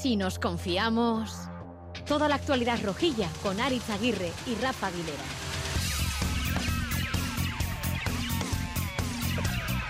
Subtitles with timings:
[0.00, 1.36] Si nos confiamos.
[2.06, 5.22] Toda la actualidad rojilla con Aritz Aguirre y Rafa Aguilera.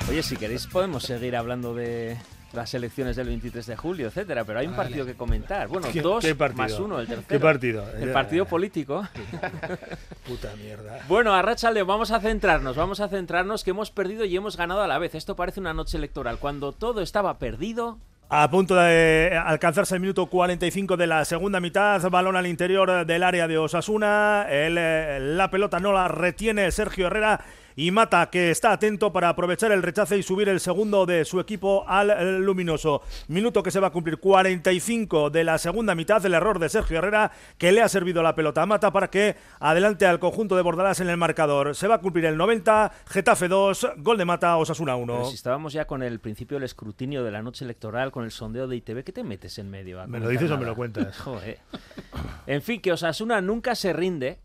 [0.09, 2.19] Oye, si queréis podemos seguir hablando de
[2.53, 5.69] las elecciones del 23 de julio, etcétera, pero hay un partido que comentar.
[5.69, 6.63] Bueno, ¿Qué- dos qué partido?
[6.65, 7.29] más uno, el tercero.
[7.29, 7.85] ¿Qué partido?
[7.97, 9.07] El partido político.
[10.27, 10.99] Puta mierda.
[11.07, 14.83] Bueno, a Rachaleo, vamos a centrarnos, vamos a centrarnos que hemos perdido y hemos ganado
[14.83, 15.15] a la vez.
[15.15, 16.39] Esto parece una noche electoral.
[16.39, 17.99] Cuando todo estaba perdido,
[18.33, 23.25] A punto de alcanzarse el minuto 45 de la segunda mitad, balón al interior del
[23.25, 27.41] área de Osasuna, eh, la pelota no la retiene Sergio Herrera
[27.81, 31.41] y Mata, que está atento para aprovechar el rechace y subir el segundo de su
[31.41, 33.01] equipo al eh, luminoso.
[33.29, 36.99] Minuto que se va a cumplir 45 de la segunda mitad, el error de Sergio
[36.99, 40.63] Herrera, que le ha servido la pelota a Mata para que adelante al conjunto de
[40.63, 41.75] Bordalás en el marcador.
[41.75, 45.15] Se va a cumplir el 90, Getafe 2, gol de Mata, Osasuna 1.
[45.15, 48.31] pero si estábamos ya con el principio del escrutinio de la noche electoral, con el
[48.31, 50.07] sondeo de ITV, ¿qué te metes en medio?
[50.07, 51.17] ¿Me lo dices o me lo cuentas?
[51.21, 51.61] Joder.
[52.47, 54.39] En fin, que Osasuna nunca se rinde.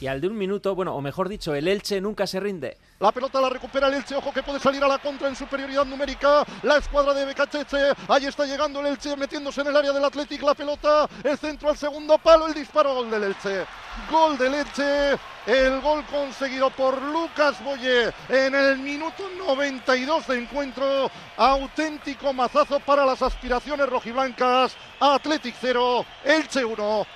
[0.00, 2.78] Y al de un minuto, bueno, o mejor dicho, el Elche nunca se rinde.
[2.98, 5.84] La pelota la recupera el Elche, ojo que puede salir a la contra en superioridad
[5.84, 6.44] numérica.
[6.62, 10.42] La escuadra de Becacheche, ahí está llegando el Elche metiéndose en el área del Athletic.
[10.42, 13.64] La pelota, el centro al segundo palo, el disparo, gol del Elche.
[14.10, 21.10] Gol del Elche, el gol conseguido por Lucas Boye en el minuto 92 de encuentro.
[21.36, 24.76] Auténtico mazazo para las aspiraciones rojiblancas.
[25.00, 27.06] Athletic 0, Elche 1.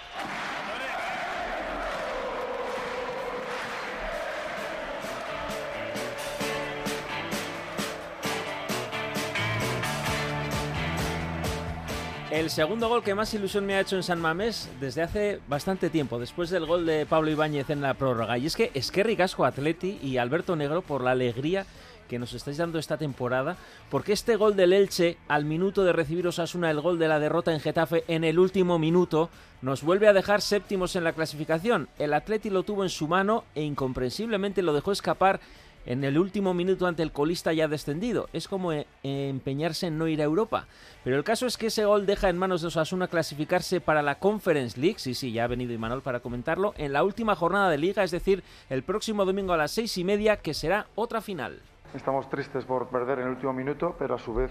[12.30, 15.90] El segundo gol que más ilusión me ha hecho en San Mamés desde hace bastante
[15.90, 18.36] tiempo, después del gol de Pablo Ibáñez en la prórroga.
[18.36, 21.66] Y es que Esquerri Gasco Atleti y Alberto Negro por la alegría
[22.08, 23.56] que nos estáis dando esta temporada,
[23.90, 27.52] porque este gol del Elche al minuto de recibir Osasuna el gol de la derrota
[27.52, 29.30] en Getafe en el último minuto
[29.62, 31.88] nos vuelve a dejar séptimos en la clasificación.
[31.98, 35.40] El Atleti lo tuvo en su mano e incomprensiblemente lo dejó escapar
[35.86, 38.28] en el último minuto ante el colista ya descendido.
[38.32, 40.66] Es como eh, empeñarse en no ir a Europa.
[41.04, 44.18] Pero el caso es que ese gol deja en manos de Osasuna clasificarse para la
[44.18, 47.78] Conference League, sí, sí, ya ha venido Imanol para comentarlo, en la última jornada de
[47.78, 51.60] liga, es decir, el próximo domingo a las seis y media, que será otra final.
[51.94, 54.50] Estamos tristes por perder en el último minuto, pero a su vez,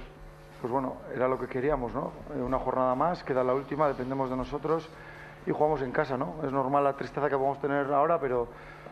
[0.62, 2.14] pues bueno, era lo que queríamos, ¿no?
[2.34, 4.88] Eh, Una jornada más, queda la última, dependemos de nosotros
[5.46, 6.36] y jugamos en casa, ¿no?
[6.44, 8.48] Es normal la tristeza que podemos tener ahora, pero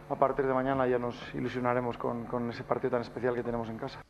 [0.09, 3.69] a partir de mañana ya nos ilusionaremos con, con ese partido tan especial que tenemos
[3.69, 4.01] en casa.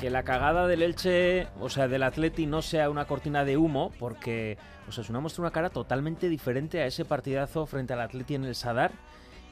[0.00, 3.90] Que la cagada del Elche, o sea, del Atleti, no sea una cortina de humo,
[3.98, 8.54] porque Osasuna muestra una cara totalmente diferente a ese partidazo frente al Atleti en el
[8.54, 8.92] Sadar.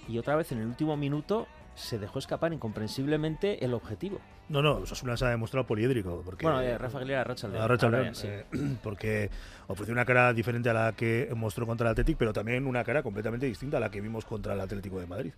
[0.09, 4.21] Y otra vez en el último minuto se dejó escapar incomprensiblemente el objetivo.
[4.49, 6.23] No, no, Osasuna se ha demostrado poliédrico.
[6.25, 7.61] Porque, Bueno, eh, Rafa Aguilera, Arrachaldeón.
[7.61, 8.27] a Ahora ya, sí.
[8.29, 8.45] eh,
[8.83, 9.31] porque
[9.69, 13.03] ofreció una cara diferente a la que mostró contra el Athletic, pero también una cara
[13.03, 15.33] completamente distinta a la que vimos contra el Atlético de Madrid.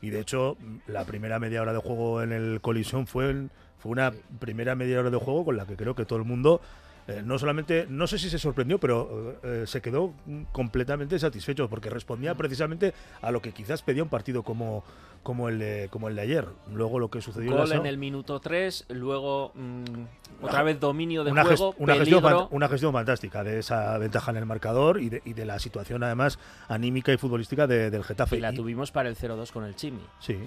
[0.00, 0.56] Y de hecho,
[0.86, 3.46] la primera media hora de juego en el colisión fue,
[3.78, 6.60] fue una primera media hora de juego con la que creo que todo el mundo
[7.08, 11.68] eh, no solamente, no sé si se sorprendió, pero eh, se quedó mm, completamente satisfecho
[11.68, 14.84] porque respondía precisamente a lo que quizás pedía un partido como,
[15.22, 16.46] como, el, de, como el de ayer.
[16.72, 21.32] Luego lo que sucedió en la el minuto 3, luego mm, otra vez dominio de
[21.32, 25.22] una, juego, una gestión, una gestión fantástica de esa ventaja en el marcador y de,
[25.24, 26.38] y de la situación además
[26.68, 28.36] anímica y futbolística de- del Getafe.
[28.36, 30.02] y la Y- tuvimos para el 0-2 con el Chimi.
[30.20, 30.38] sí,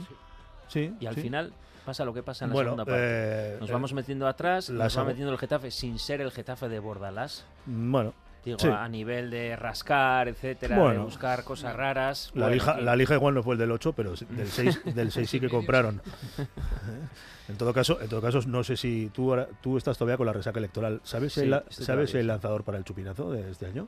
[0.67, 0.93] sí.
[0.99, 1.21] Y al sí.
[1.21, 1.53] final
[1.85, 3.01] pasa lo que pasa en la Bueno, segunda parte.
[3.01, 6.31] eh, nos eh, vamos metiendo atrás, la nos va metiendo el Getafe sin ser el
[6.31, 7.45] Getafe de Bordalás.
[7.65, 8.13] Bueno,
[8.43, 8.67] Digo, Sí.
[8.67, 12.29] a nivel de rascar, etcétera, de buscar cosas raras.
[12.35, 15.27] la, Bueno, lija, la igual no fue el del 8, pero del 6, del 6
[15.29, 15.99] sí que compraron.
[17.47, 20.25] En todo caso, en todo caso, no sé si tú ahora- tú estás todavía con
[20.25, 20.99] la resaca electoral.
[21.03, 23.87] ¿Sabes, Sí, el, ¿sabes el lanzador para el chupinazo de este año?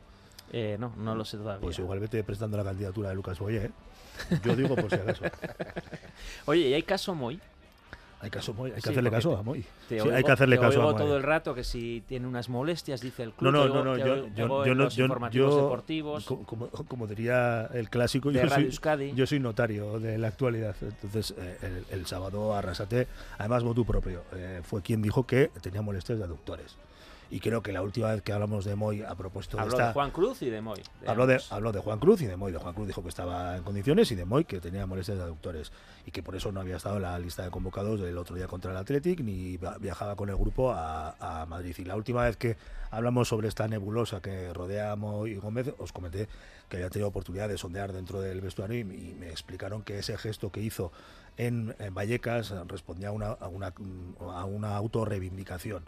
[0.52, 1.62] Eh, no, no lo sé todavía.
[1.62, 3.72] Pues igual vete prestando la candidatura de Lucas Boye, ¿eh?
[4.44, 5.23] Yo digo por si acaso.
[6.46, 7.40] Oye, ¿y hay caso Moy?
[8.19, 9.64] Hay, caso, Moy, hay que Sí, hacerle caso a Moy.
[9.87, 11.02] Sí, hay que hacerle te caso a oigo Moy.
[11.03, 13.52] todo el rato que si tiene unas molestias, dice el club.
[13.52, 16.25] no, no, no, yo, oigo yo, yo no, los yo, informativos deportivos.
[16.25, 18.72] co- como, como diría el clásico, yo soy,
[19.16, 20.75] yo soy notario de la actualidad.
[20.81, 25.84] Entonces, eh, el, el sábado Arrasate, además motu propio, eh, fue quien dijo que tenía
[25.84, 26.75] molestias de aductores.
[27.29, 29.88] Y creo que la última vez que hablamos de Moy a propósito Habló de esta...
[29.88, 30.82] de Juan Cruz y de Moy.
[31.06, 32.52] Habló de, habló de Juan Cruz y de Moy.
[32.52, 35.24] De Juan Cruz dijo que estaba en condiciones y de Moy que tenía molestias de
[35.24, 35.72] aductores
[36.06, 38.47] y que por eso no había estado en la lista de convocados del otro día
[38.47, 41.76] contra el Athletic ni viajaba con el grupo a, a Madrid.
[41.78, 42.58] Y la última vez que
[42.91, 46.28] hablamos sobre esta nebulosa que rodea a Moy y Gómez, os comenté
[46.70, 50.18] que había tenido oportunidad de sondear dentro del vestuario y, y me explicaron que ese
[50.18, 50.91] gesto que hizo
[51.38, 53.74] en, en Vallecas respondía a una, a una,
[54.34, 55.84] a una autorreivindicación.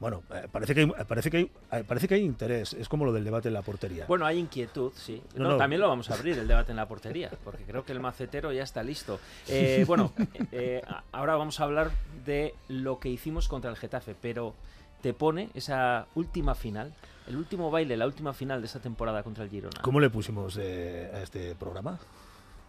[0.00, 2.72] Bueno, eh, parece que hay, parece que hay, eh, parece que hay interés.
[2.74, 4.06] Es como lo del debate en la portería.
[4.06, 5.22] Bueno, hay inquietud, sí.
[5.34, 5.56] No, No, no.
[5.56, 8.52] También lo vamos a abrir, el debate en la portería, porque creo que el macetero
[8.52, 9.18] ya está listo.
[9.48, 10.12] Eh, bueno,
[10.52, 11.90] eh, ahora vamos a hablar
[12.24, 14.54] de lo que hicimos contra el Getafe, pero
[15.00, 16.94] te pone esa última final,
[17.26, 20.58] el último baile, la última final de esta temporada contra el Girona, ¿Cómo le pusimos
[20.60, 21.98] eh, a este programa?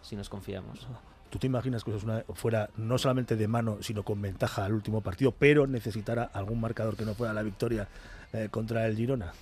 [0.02, 0.86] si nos confiamos.
[1.30, 5.00] ¿Tú te imaginas que Osasuna fuera no solamente de mano, sino con ventaja al último
[5.00, 7.86] partido, pero necesitara algún marcador que no fuera la victoria
[8.32, 9.32] eh, contra el Girona?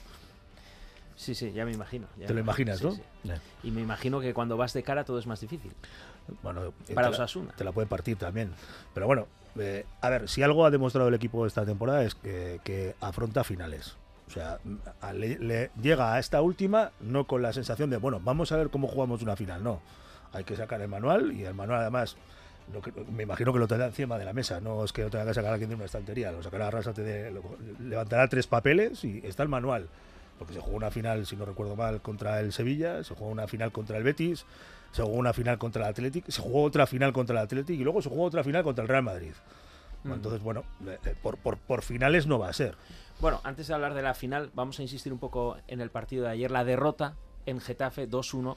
[1.17, 2.07] Sí, sí, ya me imagino.
[2.19, 2.93] ya ¿Te lo imaginas, sí, no?
[2.93, 3.03] sí.
[3.65, 5.73] Y me imagino que cuando vas de cara todo es más difícil.
[6.43, 7.53] Bueno, eh, Para te la- Osasuna.
[7.57, 8.53] Te la puede partir también.
[8.95, 9.27] Pero bueno,
[9.59, 13.43] eh, a ver, si algo ha demostrado el equipo esta temporada es que, que afronta
[13.45, 13.97] finales.
[14.29, 14.59] O sea,
[15.01, 18.57] a- le, le- llega a esta última no con la sensación de, bueno, vamos a
[18.59, 19.65] ver cómo jugamos una final.
[19.65, 19.81] No,
[20.33, 22.17] hay que sacar el manual y el manual además,
[22.83, 24.61] que- me imagino que lo tendrá encima de la mesa.
[24.61, 27.31] No es que lo tenga que sacar alguien de una estantería, lo sacará Arrasate de,
[27.31, 27.43] lo-
[27.81, 29.89] levantará tres papeles y está el manual.
[30.39, 33.49] Porque se jugó una final, si no recuerdo mal, contra el Sevilla, se jugó una
[33.49, 34.45] final contra el Betis,
[34.93, 37.83] se jugó una final contra el Athletic, se jugó otra final contra el Athletic y
[37.83, 39.33] luego se jugó otra final contra el Real Madrid.
[40.05, 40.13] Mm.
[40.13, 42.77] Entonces, bueno, eh, eh, por, por, por finales no va a ser.
[43.21, 46.25] Bueno, antes de hablar de la final, vamos a insistir un poco en el partido
[46.27, 47.17] de ayer, la derrota
[47.47, 48.57] en Getafe 2-1,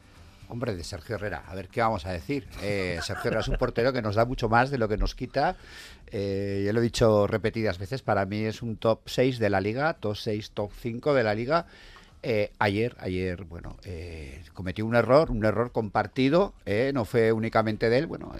[0.51, 1.45] Hombre, de Sergio Herrera.
[1.47, 2.45] A ver, ¿qué vamos a decir?
[2.61, 5.15] Eh, Sergio Herrera es un portero que nos da mucho más de lo que nos
[5.15, 5.55] quita.
[6.07, 9.61] Eh, ya lo he dicho repetidas veces, para mí es un top 6 de la
[9.61, 11.67] liga, top 6, top 5 de la liga.
[12.23, 17.89] Eh, ayer, ayer, bueno, eh, cometió un error, un error compartido, eh, no fue únicamente
[17.89, 18.05] de él.
[18.05, 18.31] Bueno,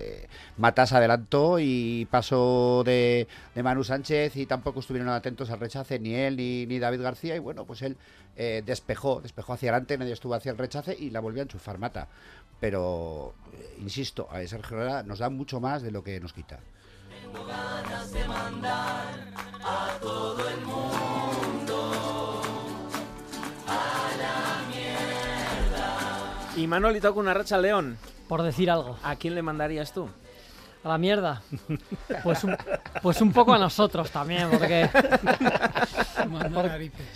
[0.58, 6.14] Matas adelantó y pasó de, de Manu Sánchez y tampoco estuvieron atentos al rechace ni
[6.14, 7.36] él ni, ni David García.
[7.36, 7.98] Y bueno, pues él
[8.36, 12.08] despejó, despejó hacia adelante, nadie estuvo hacia el rechace y la volvió a enchufar Mata.
[12.60, 13.34] Pero,
[13.80, 16.60] insisto, a Sergio Herrera nos da mucho más de lo que nos quita.
[26.58, 28.98] Y Manolito con Arracha León, por decir algo.
[29.04, 30.08] ¿a quién le mandarías tú?
[30.84, 31.42] A la mierda.
[32.24, 32.58] Pues un,
[33.02, 34.90] pues un poco a nosotros también, porque,
[36.54, 36.72] por-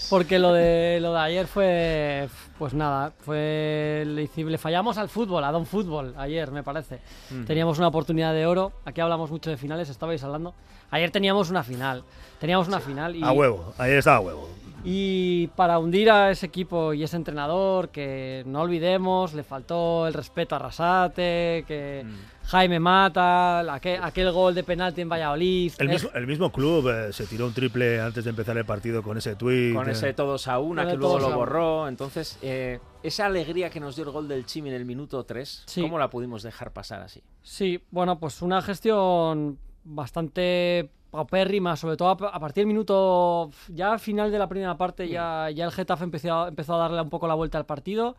[0.10, 2.30] porque lo de lo de ayer fue,
[2.60, 7.00] pues nada, fue le, fallamos al fútbol, a Don Fútbol ayer me parece.
[7.48, 8.72] Teníamos una oportunidad de oro.
[8.86, 10.54] Aquí hablamos mucho de finales, estabais hablando.
[10.92, 12.04] Ayer teníamos una final,
[12.40, 14.48] teníamos una final y A huevo, ahí está a huevo.
[14.86, 20.14] Y para hundir a ese equipo y ese entrenador, que no olvidemos, le faltó el
[20.14, 22.36] respeto a Rasate, que Mm.
[22.48, 25.74] Jaime Mata, aquel, aquel gol de penalti en Valladolid.
[25.80, 28.66] El eh, mismo, el mismo club eh, se tiró un triple antes de empezar el
[28.66, 29.74] partido con ese tuit.
[29.74, 29.94] Con eh.
[29.94, 31.88] ese todos a una Con que luego lo borró.
[31.88, 35.64] Entonces, eh, esa alegría que nos dio el gol del Chimi en el minuto 3,
[35.66, 35.82] Sí.
[35.82, 37.24] ¿cómo la pudimos dejar pasar así?
[37.42, 43.93] Sí, bueno, pues una gestión bastante paupérrima, sobre todo a, a partir del minuto, ya
[43.93, 47.10] al final de la primera parte, ya, ya el Getafe empezó, empezó a darle un
[47.10, 48.15] poco la vuelta al partido.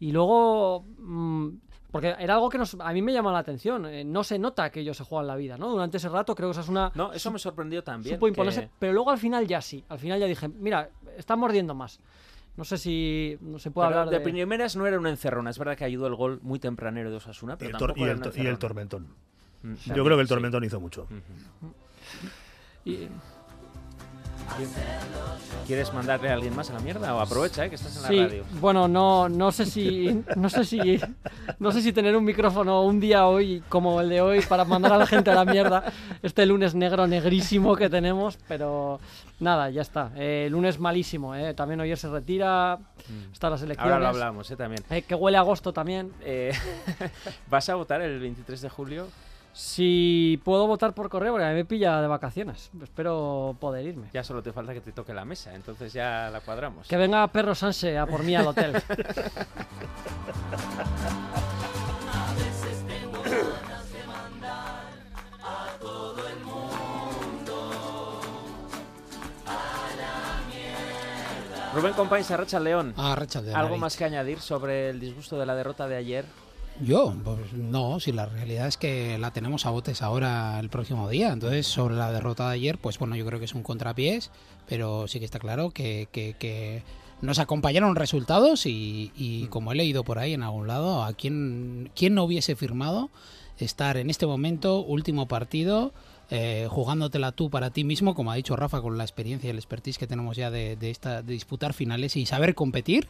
[0.00, 1.48] Y luego, mm,
[1.92, 4.70] porque era algo que nos, a mí me llama la atención, eh, no se nota
[4.70, 5.68] que ellos se juegan la vida, ¿no?
[5.70, 6.90] Durante ese rato creo que esa es una...
[6.94, 8.16] No, eso me sorprendió también.
[8.16, 11.36] supo imponerse, que- pero luego al final ya sí, al final ya dije, mira, está
[11.36, 12.00] mordiendo más.
[12.56, 14.24] No sé si no se puede pero hablar de, de...
[14.24, 17.56] primeras no era una encerrona, es verdad que ayudó el gol muy tempranero de Osasuna,
[17.60, 18.58] Y el, tor- tampoco y era el una to- y el encerrona.
[18.58, 19.02] tormentón.
[19.62, 20.34] Mm, Yo también, creo que el sí.
[20.34, 21.06] tormentón hizo mucho.
[22.84, 23.08] Y-
[25.66, 28.08] ¿Quieres mandarle a alguien más a la mierda o aprovecha, eh, que estás en la
[28.08, 28.44] Sí, radio?
[28.60, 31.00] bueno, no, no sé si, no sé si,
[31.58, 34.92] no sé si tener un micrófono un día hoy como el de hoy para mandar
[34.92, 35.84] a la gente a la mierda
[36.22, 39.00] este lunes negro negrísimo que tenemos, pero
[39.40, 40.10] nada, ya está.
[40.16, 41.54] Eh, lunes malísimo, eh.
[41.54, 42.78] También ayer se retira,
[43.32, 43.92] está las elecciones.
[43.94, 44.82] Ahora lo hablamos, eh, también.
[44.90, 46.12] Eh, que huele a agosto también.
[46.22, 46.52] Eh,
[47.48, 49.08] ¿Vas a votar el 23 de julio?
[49.52, 52.70] Si puedo votar por correo, porque a mí me pilla de vacaciones.
[52.82, 54.08] Espero poder irme.
[54.12, 56.88] Ya solo te falta que te toque la mesa, entonces ya la cuadramos.
[56.88, 58.82] Que venga Perro Sanse a por mí al hotel.
[71.74, 72.92] Rubén Compañes, Arracha León.
[72.98, 73.56] Ah, Racha León.
[73.56, 76.26] ¿Algo más que añadir sobre el disgusto de la derrota de ayer?
[76.82, 81.08] Yo, pues no, si la realidad es que la tenemos a botes ahora el próximo
[81.08, 81.32] día.
[81.32, 84.30] Entonces, sobre la derrota de ayer, pues bueno, yo creo que es un contrapiés,
[84.66, 86.82] pero sí que está claro que, que- que
[87.20, 91.90] nos acompañaron resultados y, y como he leído por ahí en algún lado, a quién,
[91.94, 93.10] quién no hubiese firmado
[93.58, 95.92] estar en este momento, último partido,
[96.30, 99.58] eh, jugándotela tú para ti mismo, como ha dicho Rafa, con la experiencia y el
[99.58, 103.06] expertise que tenemos ya de, de esta, de disputar finales y saber competir.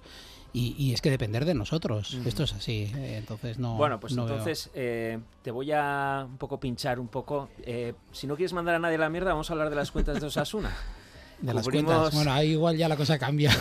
[0.55, 2.15] Y, y es que depender de nosotros.
[2.27, 2.93] Esto es así.
[2.95, 3.77] eh, entonces no.
[3.77, 7.49] bueno, pues no entonces eh, te voy a un poco pinchar un poco.
[7.63, 9.91] Eh, si no quieres mandar a nadie a la mierda, vamos a hablar de las
[9.91, 10.71] cuentas de Osasuna.
[11.41, 12.15] de las cuentas.
[12.15, 13.51] Bueno, ahí igual ya la cosa cambia.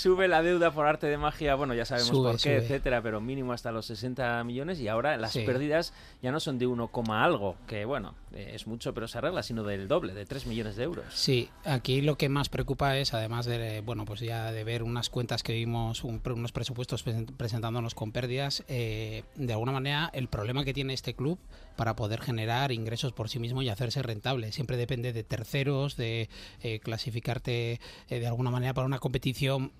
[0.00, 2.56] Sube la deuda por arte de magia, bueno, ya sabemos Sube, por qué, sube.
[2.56, 5.42] etcétera, pero mínimo hasta los 60 millones y ahora las Sí.
[5.44, 5.92] pérdidas
[6.22, 9.42] ya no son de 1, coma algo, que bueno, eh, es mucho, pero se arregla,
[9.42, 11.04] sino del doble, de 3 millones de euros.
[11.10, 15.10] Sí, aquí lo que más preocupa es, además de, bueno, pues ya de ver unas
[15.10, 20.28] cuentas que vimos, un- unos presupuestos presen- presentándonos con pérdidas, eh, de alguna manera el
[20.28, 21.38] problema que tiene este club
[21.76, 24.50] para poder generar ingresos por sí mismo y hacerse rentable.
[24.52, 26.30] Siempre depende de terceros, de
[26.62, 29.72] eh, clasificarte eh, de alguna manera para una competición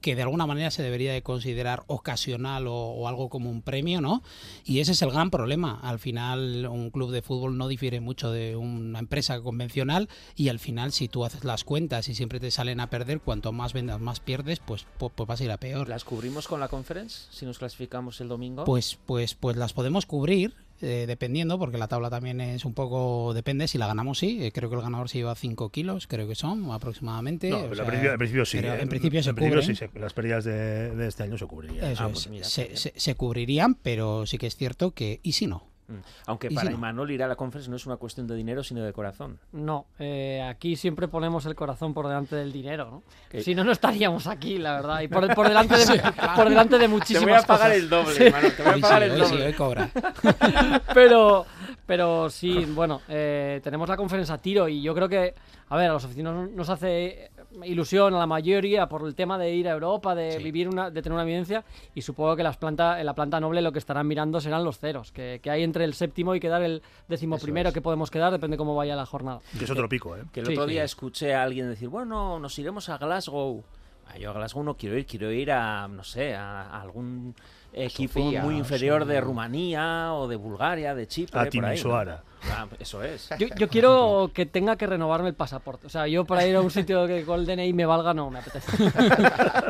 [0.00, 4.00] que de alguna manera se debería de considerar ocasional o, o algo como un premio,
[4.00, 4.22] ¿no?
[4.64, 5.78] Y ese es el gran problema.
[5.82, 10.58] Al final un club de fútbol no difiere mucho de una empresa convencional y al
[10.58, 14.00] final si tú haces las cuentas y siempre te salen a perder, cuanto más vendas
[14.00, 15.88] más pierdes, pues, pues, pues vas a ir a peor.
[15.88, 18.64] ¿Las cubrimos con la conference si nos clasificamos el domingo?
[18.64, 20.54] Pues, pues, pues las podemos cubrir.
[20.82, 23.32] Eh, dependiendo, porque la tabla también es un poco.
[23.34, 24.44] Depende, si la ganamos, sí.
[24.44, 27.48] eh, creo que el ganador se lleva 5 kilos, creo que son aproximadamente.
[27.50, 28.56] No, pero sea, en, principio, en principio sí.
[28.60, 28.82] pero ¿eh?
[28.82, 31.84] en principio se En principio sí, se- las pérdidas de, de este año se cubrirían.
[31.92, 32.76] Eso Ah, es, pues mira, se, qué bien.
[32.78, 35.20] se- se cubrirían, pero sí que es cierto que.
[35.22, 35.71] ¿Y si no?
[35.98, 36.02] Mm.
[36.26, 36.74] Aunque ¿Y para si?
[36.74, 39.38] Imanol ir a la conference no es una cuestión de dinero, sino de corazón.
[39.52, 42.90] No, eh, aquí siempre ponemos el corazón por delante del dinero,
[43.30, 43.40] ¿no?
[43.40, 45.00] Si no, no estaríamos aquí, la verdad.
[45.00, 45.84] Y por, por delante, de,
[46.36, 47.76] por delante de Te muchísimas voy a pagar cosas.
[47.82, 48.24] el doble, Sí.
[48.24, 49.46] Imanol, te voy a Hoy sí, pagar el hoy sí, doble.
[49.46, 49.90] hoy cobra.
[50.94, 51.46] pero,
[51.86, 55.34] pero sí, bueno, eh, tenemos la conferencia a tiro y yo creo que,
[55.68, 57.30] a ver, a los oficinos nos hace
[57.64, 60.42] ilusión a la mayoría por el tema de ir a Europa, de Sí.
[60.42, 63.60] vivir una, de tener una evidencia y supongo que las planta, en la planta noble
[63.62, 66.62] lo que estarán mirando serán los ceros, que, que hay entre el séptimo y quedar
[66.62, 67.74] el décimo Eso primero es.
[67.74, 69.40] que podemos quedar, depende cómo vaya la jornada.
[69.58, 70.22] Que es otro pico, ¿eh?
[70.32, 70.72] Que el Sí, otro sí.
[70.72, 73.62] día escuché a alguien decir, bueno, nos iremos a Glasgow.
[74.08, 77.34] Ah, yo a Glasgow no quiero ir, quiero ir a, no sé, a, a algún
[77.72, 79.20] equipo Sofía, muy inferior de.
[79.20, 81.40] Rumanía o de Bulgaria, de Chipre.
[81.40, 81.48] A.
[81.48, 82.22] Timisoara.
[82.50, 83.30] Ah, eso es.
[83.38, 85.86] Yo, yo quiero que tenga que renovarme el pasaporte.
[85.86, 88.30] O sea, yo para ir a un sitio que con el DNI me valga no
[88.30, 88.70] me apetece.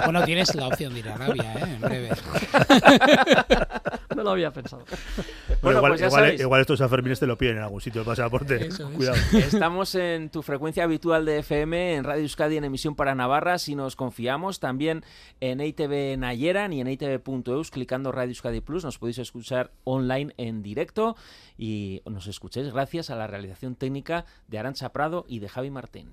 [0.05, 1.75] Bueno, tienes la opción de ir a Arabia, ¿eh?
[1.75, 2.11] En breve.
[4.17, 4.85] No lo había pensado.
[5.63, 6.41] Bueno, igual, pues ya igual, sabéis.
[6.41, 8.67] igual estos Sanfermines te lo piden en algún sitio el pasaporte.
[8.67, 8.91] Eso.
[8.91, 9.17] Cuidado.
[9.33, 13.75] Estamos en tu frecuencia habitual de FM, en Radio Euskadi, en emisión para Navarra, si
[13.75, 14.61] nos confiamos.
[14.61, 15.05] También
[15.41, 18.85] en ITV Nayeran y en ITV.eus, clicando Radio Euskadi Plus.
[18.85, 21.17] Nos podéis escuchar online en directo
[21.57, 26.13] y nos escucháis gracias a la realización técnica de Arancha Prado y de Javi Martín.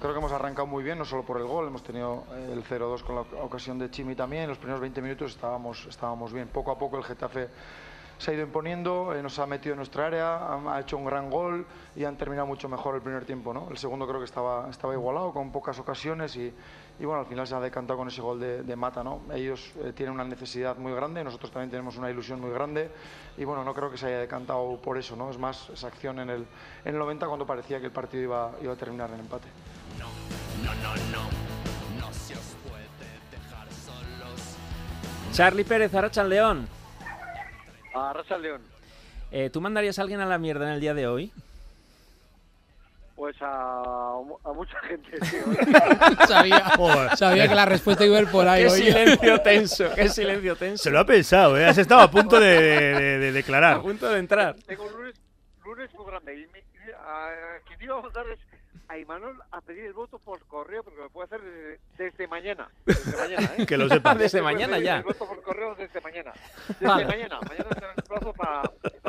[0.00, 2.62] Creo que hemos arrancado muy bien, no solo por el gol, hemos tenido eh, el
[2.62, 4.42] 0-2 con la ocasión de Chimi también.
[4.42, 6.48] En los primeros 20 minutos estábamos, estábamos bien.
[6.48, 7.48] Poco a poco el Getafe
[8.18, 11.30] se ha ido imponiendo, eh, nos ha metido en nuestra área, ha, hecho un gran
[11.30, 13.52] gol y han terminado mucho mejor el primer tiempo.
[13.52, 13.68] ¿no?
[13.70, 16.52] El segundo creo que estaba, estaba igualado, con pocas ocasiones y,
[16.98, 19.04] y bueno, al final se ha decantado con ese gol de, de Mata.
[19.04, 19.20] ¿no?
[19.32, 22.90] Ellos eh, tienen una necesidad muy grande, nosotros también tenemos una ilusión muy grande
[23.36, 25.14] y bueno, no creo que se haya decantado por eso.
[25.16, 25.30] ¿no?
[25.30, 26.46] Es más esa acción en el,
[26.84, 29.48] en el 90 cuando parecía que el partido iba, iba a terminar en empate.
[35.32, 36.68] Charlie Pérez, Arrachan León.
[37.94, 38.62] A Racha León.
[39.30, 41.32] Eh, ¿Tú mandarías a alguien a la mierda en el día de hoy?
[43.16, 43.80] Pues a,
[44.44, 45.36] a mucha gente, sí.
[46.28, 46.72] sabía,
[47.16, 48.64] sabía que la respuesta iba a ir por ahí.
[48.64, 48.84] Qué oye.
[48.92, 50.82] silencio tenso, qué silencio tenso.
[50.84, 51.64] Se lo ha pensado, ¿eh?
[51.66, 53.78] Has estado a punto de, de- de declarar.
[53.78, 54.54] A punto de entrar.
[54.66, 55.14] Tengo un lunes,
[55.64, 56.34] lunes muy grande.
[56.40, 58.38] Y me, y a, quien iba a mandar es
[58.88, 62.68] a Imanol a pedir el voto por correo, porque lo puede hacer desde, desde mañana.
[62.84, 63.66] Desde mañana, ¿eh?
[63.66, 64.18] Que lo sepas.
[64.18, 64.96] Desde mañana pedir ya.
[64.98, 66.32] El voto por correo desde mañana.
[66.68, 67.04] Desde Vale.
[67.06, 67.40] mañana.
[67.48, 68.62] Mañana será el plazo para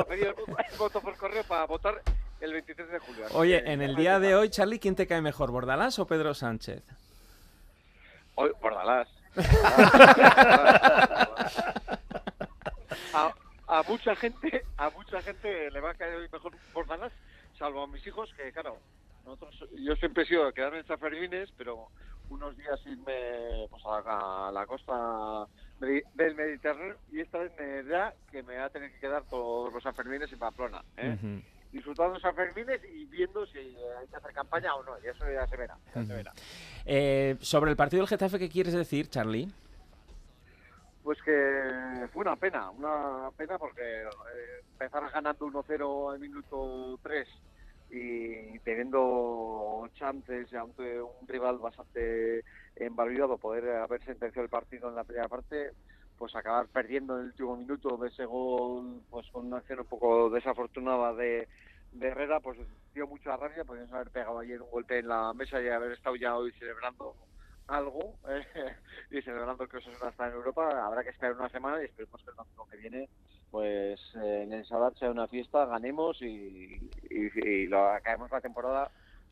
[0.08, 2.02] pedir el, vo- el voto por correo para votar
[2.40, 3.26] el 23 de julio.
[3.34, 6.34] Oye, que, en el día de hoy, Charlie, ¿quién te cae mejor, Bordalás o Pedro
[6.34, 6.82] Sánchez?
[8.34, 9.08] Hoy, Bordalás.
[13.14, 13.32] a,
[13.68, 17.12] a mucha gente, a mucha gente le va a caer hoy mejor Bordalás,
[17.58, 18.78] salvo a mis hijos, que claro,
[19.28, 21.88] nosotros, yo siempre he sido de quedarme en San Fermines, pero
[22.30, 25.46] unos días irme pues, a, la, costa
[25.80, 29.72] del Mediterráneo y esta vez me da que me va a tener que quedar todos
[29.72, 30.82] los San Fermines en Pamplona.
[30.96, 31.42] ¿eh?
[31.70, 35.46] Disfrutando San Fermines y viendo si hay que hacer campaña o no, y eso ya
[35.46, 35.76] se verá.
[35.94, 36.32] ya se verá.
[36.86, 39.48] Eh, sobre el partido del Getafe, ¿qué quieres decir, Charlie?
[41.02, 47.28] Pues que fue una pena, una pena porque eh, empezar ganando 1-0 al minuto 3
[47.90, 52.44] y teniendo chances ante un rival bastante
[52.76, 55.72] envalidado poder haber sentenciado el partido en la primera parte,
[56.18, 59.86] pues acabar perdiendo en el último minuto de ese gol, pues con una acción un
[59.86, 61.48] poco desafortunada de,
[61.92, 62.58] de Herrera, pues
[62.94, 66.16] dio mucha rabia, podríamos haber pegado ayer un golpe en la mesa y haber estado
[66.16, 67.14] ya hoy celebrando
[67.68, 68.44] algo eh,
[69.10, 70.84] y celebrando que Osasuna está en Europa.
[70.84, 73.08] Habrá que esperar una semana y esperemos que el domingo que viene
[73.50, 78.42] pues eh, en el Sadar sea una fiesta, ganemos y, y, y lo acabemos la
[78.42, 78.90] temporada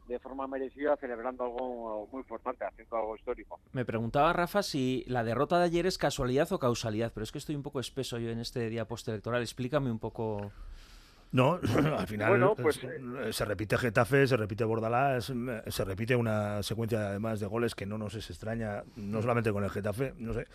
[0.09, 3.59] de forma merecida celebrando algo muy importante, haciendo algo histórico.
[3.73, 7.39] Me preguntaba Rafa si la derrota de ayer es casualidad o causalidad, pero es que
[7.39, 9.43] estoy un poco espeso yo en este día postelectoral.
[9.43, 10.53] Explícame un poco.
[11.37, 11.61] No,
[11.99, 16.63] al final Bueno, pues, eh, se repite Getafe, se repite Bordalás, eh, se repite una
[16.63, 20.33] secuencia además de goles que no nos es extraña, no solamente con el Getafe, no
[20.33, 20.47] sé.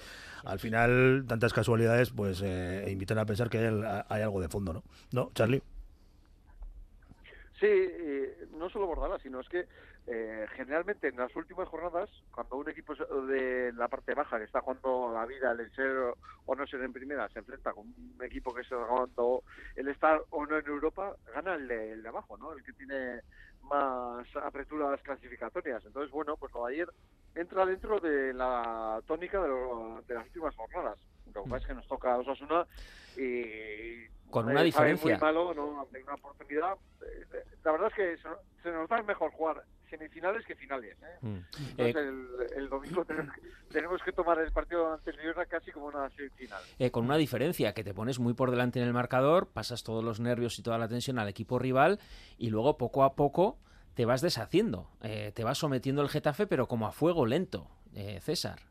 [0.44, 4.50] Al final, tantas casualidades, pues eh, invitan a pensar que hay, al- hay algo de
[4.50, 4.84] fondo, ¿no?
[5.12, 5.62] ¿No, Charlie?
[7.60, 9.68] Sí, eh, no solo Bordalás, sino es que
[10.14, 14.60] eh, generalmente en las últimas jornadas, cuando un equipo de la parte baja que está
[14.62, 16.14] jugando la vida, el ser
[16.46, 19.44] o no ser en primera, se enfrenta con un equipo que está jugando
[19.76, 22.52] el estar o no en Europa, gana el de, el de abajo, ¿no?
[22.54, 23.22] El que tiene
[23.64, 25.86] más apertura a las clasificatorias.
[25.86, 26.90] Entonces, bueno, pues lo de ayer
[27.36, 31.00] entra dentro de la tónica de, lo- de las últimas jornadas.
[31.34, 32.66] Lo que pasa es que nos toca a Osasuna
[33.16, 35.12] y Con una diferencia.
[35.16, 35.68] Muy malo, ¿no?
[35.68, 36.74] Una oportunidad.
[37.02, 38.18] Eh, eh, La verdad es que
[38.64, 40.98] se nos da mejor jugar semifinales que finales.
[41.04, 41.18] ¿eh?
[41.22, 41.38] Mm.
[41.78, 42.28] Entonces Eh, el,
[42.58, 46.10] el domingo tenemos que, tenemos que tomar el partido ante el Girona casi como una
[46.10, 46.64] semifinal.
[46.80, 50.04] Eh, con una diferencia, que te pones muy por delante en el marcador, pasas todos
[50.04, 52.00] los nervios y toda la tensión al equipo rival
[52.40, 53.60] y luego poco a poco
[53.94, 54.90] te vas deshaciendo.
[55.04, 58.71] Eh, te vas sometiendo el Getafe, pero como a fuego lento, eh, César.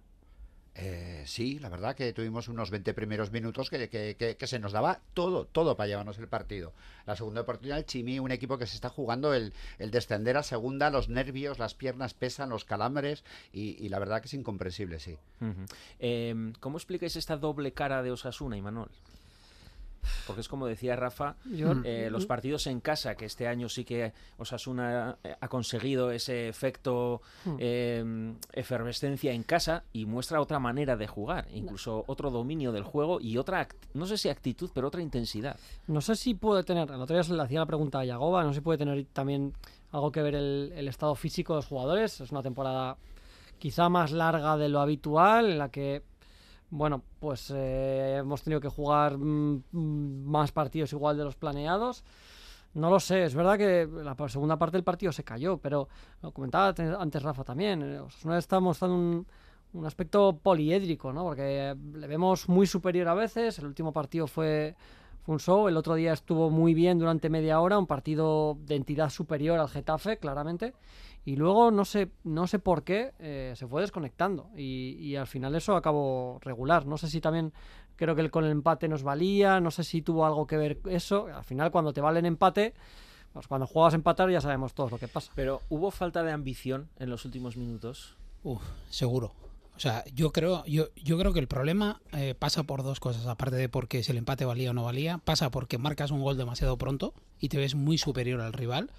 [0.83, 4.73] Eh, sí, la verdad que tuvimos unos 20 primeros minutos que, que- que- se nos
[4.73, 6.73] daba todo, todo para llevarnos el partido.
[7.07, 10.43] La segunda oportunidad, el Chimi, un equipo que se está jugando el, el descender a
[10.43, 15.17] segunda, los nervios, las piernas pesan, los calambres y, la verdad que es incomprensible, sí.
[15.99, 18.89] Eh, ¿Cómo explicáis esta doble cara de Osasuna, Imanol?
[20.27, 21.37] Porque es como decía Rafa,
[21.85, 26.49] eh, los partidos en casa, que este año sí que Osasuna eh, ha conseguido ese
[26.49, 27.57] efecto Hmm.
[27.59, 33.21] eh, efervescencia en casa y muestra otra manera de jugar, incluso otro dominio del juego
[33.21, 35.57] y otra, no sé si actitud, pero otra intensidad.
[35.87, 38.43] No sé si puede tener, el otro día se le hacía la pregunta a Yagoba,
[38.43, 39.55] no sé si puede tener también
[39.93, 42.21] algo que ver el, el estado físico de los jugadores.
[42.21, 42.97] Es una temporada
[43.59, 46.03] quizá más larga de lo habitual, en la que,
[46.71, 52.05] bueno, pues eh, hemos tenido que jugar mm, mm, más partidos igual de los planeados.
[52.75, 55.89] No lo sé, es verdad que la segunda parte del partido se cayó, pero
[56.23, 57.83] lo comentaba te- antes Rafa también.
[57.83, 59.27] eh, Osasuna está mostrando un,
[59.73, 61.25] un aspecto poliédrico, ¿no?
[61.25, 63.59] Porque le vemos muy superior a veces.
[63.59, 64.77] El último partido fue,
[65.25, 65.67] fue un show.
[65.67, 69.69] El otro día estuvo muy bien durante media hora, un partido de entidad superior al
[69.69, 70.73] Getafe, claramente.
[71.25, 74.51] Y luego no sé, no sé por qué eh, se fue desconectando.
[74.57, 76.87] Y, y al final eso acabó regular.
[76.87, 77.53] No sé si también
[77.97, 79.61] creo que el, con el empate nos valía.
[79.61, 81.27] No sé si tuvo algo que ver eso.
[81.27, 82.75] Al final, cuando te valen empate,
[83.33, 85.31] pues cuando juegas a empatar ya sabemos todos lo que pasa.
[85.35, 88.17] Pero ¿hubo falta de ambición en los últimos minutos?
[88.43, 89.33] Uf, seguro.
[89.77, 93.27] O sea, yo creo, yo, yo creo que el problema eh, pasa por dos cosas,
[93.27, 96.37] aparte de porque si el empate valía o no valía, pasa porque marcas un gol
[96.37, 98.91] demasiado pronto y te ves muy superior al rival.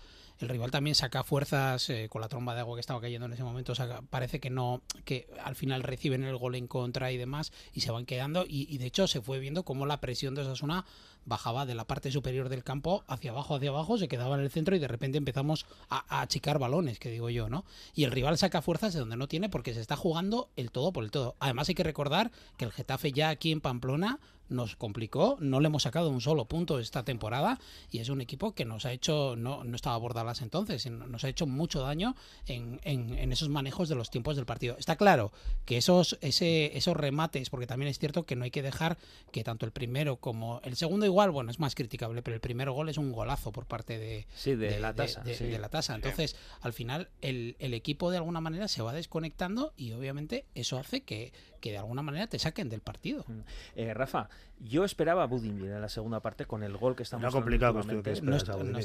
[0.42, 3.34] El rival también saca fuerzas eh, con la tromba de agua que estaba cayendo en
[3.34, 3.74] ese momento.
[4.10, 7.92] parece que no, que al final reciben el gol en contra y demás y se
[7.92, 8.46] van quedando.
[8.48, 10.86] Y, y de hecho se fue viendo cómo la presión de Osasuna
[11.26, 14.50] bajaba de la parte superior del campo hacia abajo, hacia abajo, se quedaba en el
[14.50, 17.66] centro y de repente empezamos a, achicar balones, que digo yo, ¿no?
[17.94, 20.92] Y el rival saca fuerzas de donde no tiene porque se está jugando el todo
[20.92, 21.36] por el todo.
[21.40, 24.20] Además hay que recordar que el Getafe ya aquí en Pamplona
[24.52, 28.54] nos complicó, no le hemos sacado un solo punto esta temporada y es un equipo
[28.54, 32.16] que nos ha hecho, no, no estaba a bordarlas entonces, nos ha hecho mucho daño
[32.46, 34.76] en, en, esos manejos de los tiempos del partido.
[34.78, 35.32] Está claro
[35.66, 38.98] que esos, ese, esos remates, porque también es cierto que no hay que dejar
[39.32, 42.70] que tanto el primero como el segundo igual, bueno, es más criticable, pero el primer
[42.72, 45.22] gol es un golazo por parte de, de, la tasa.
[45.22, 45.96] De, la tasa.
[45.96, 50.78] Entonces, al final, el, el equipo de alguna manera se va desconectando y obviamente eso
[50.78, 53.24] hace que, que de alguna manera te saquen del partido.
[53.28, 53.40] Mm.
[53.76, 54.28] Eh, Rafa,
[54.60, 57.80] yo esperaba a Budimir en la segunda parte con el gol que estamos No complicado
[57.82, 58.78] que no, estaba, no,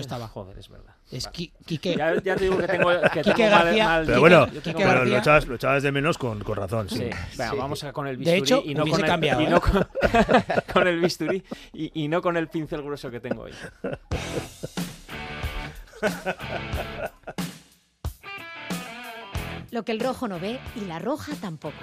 [0.00, 0.28] estaba.
[0.28, 0.94] Joder, es verdad.
[1.10, 1.96] Es Quique.
[1.96, 5.46] Ya, ya, te digo que tengo, que Quique García, mal, Pero bueno, pero lo, echabas,
[5.46, 6.88] lo echabas de menos con, con razón.
[6.88, 6.96] Sí.
[6.98, 7.10] sí.
[7.38, 8.36] Venga, vamos a con el bisturí.
[8.36, 9.50] De hecho, y no con el, cambiado, y ¿eh?
[9.50, 9.86] no con,
[10.72, 13.52] con, el bisturí y, y no con el pincel grueso que tengo hoy.
[19.72, 21.78] Lo que el rojo no ve y la roja tampoco.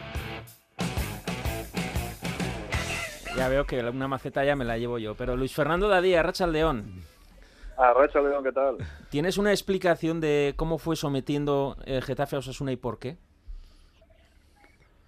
[3.35, 5.15] Ya veo que una maceta ya me la llevo yo.
[5.15, 7.01] Pero Luis Fernando Dadía, Racha León.
[7.77, 8.77] Ah, Racha León, ¿qué tal?
[9.09, 13.17] ¿Tienes una explicación de cómo fue sometiendo el Getafe a Osasuna y por qué?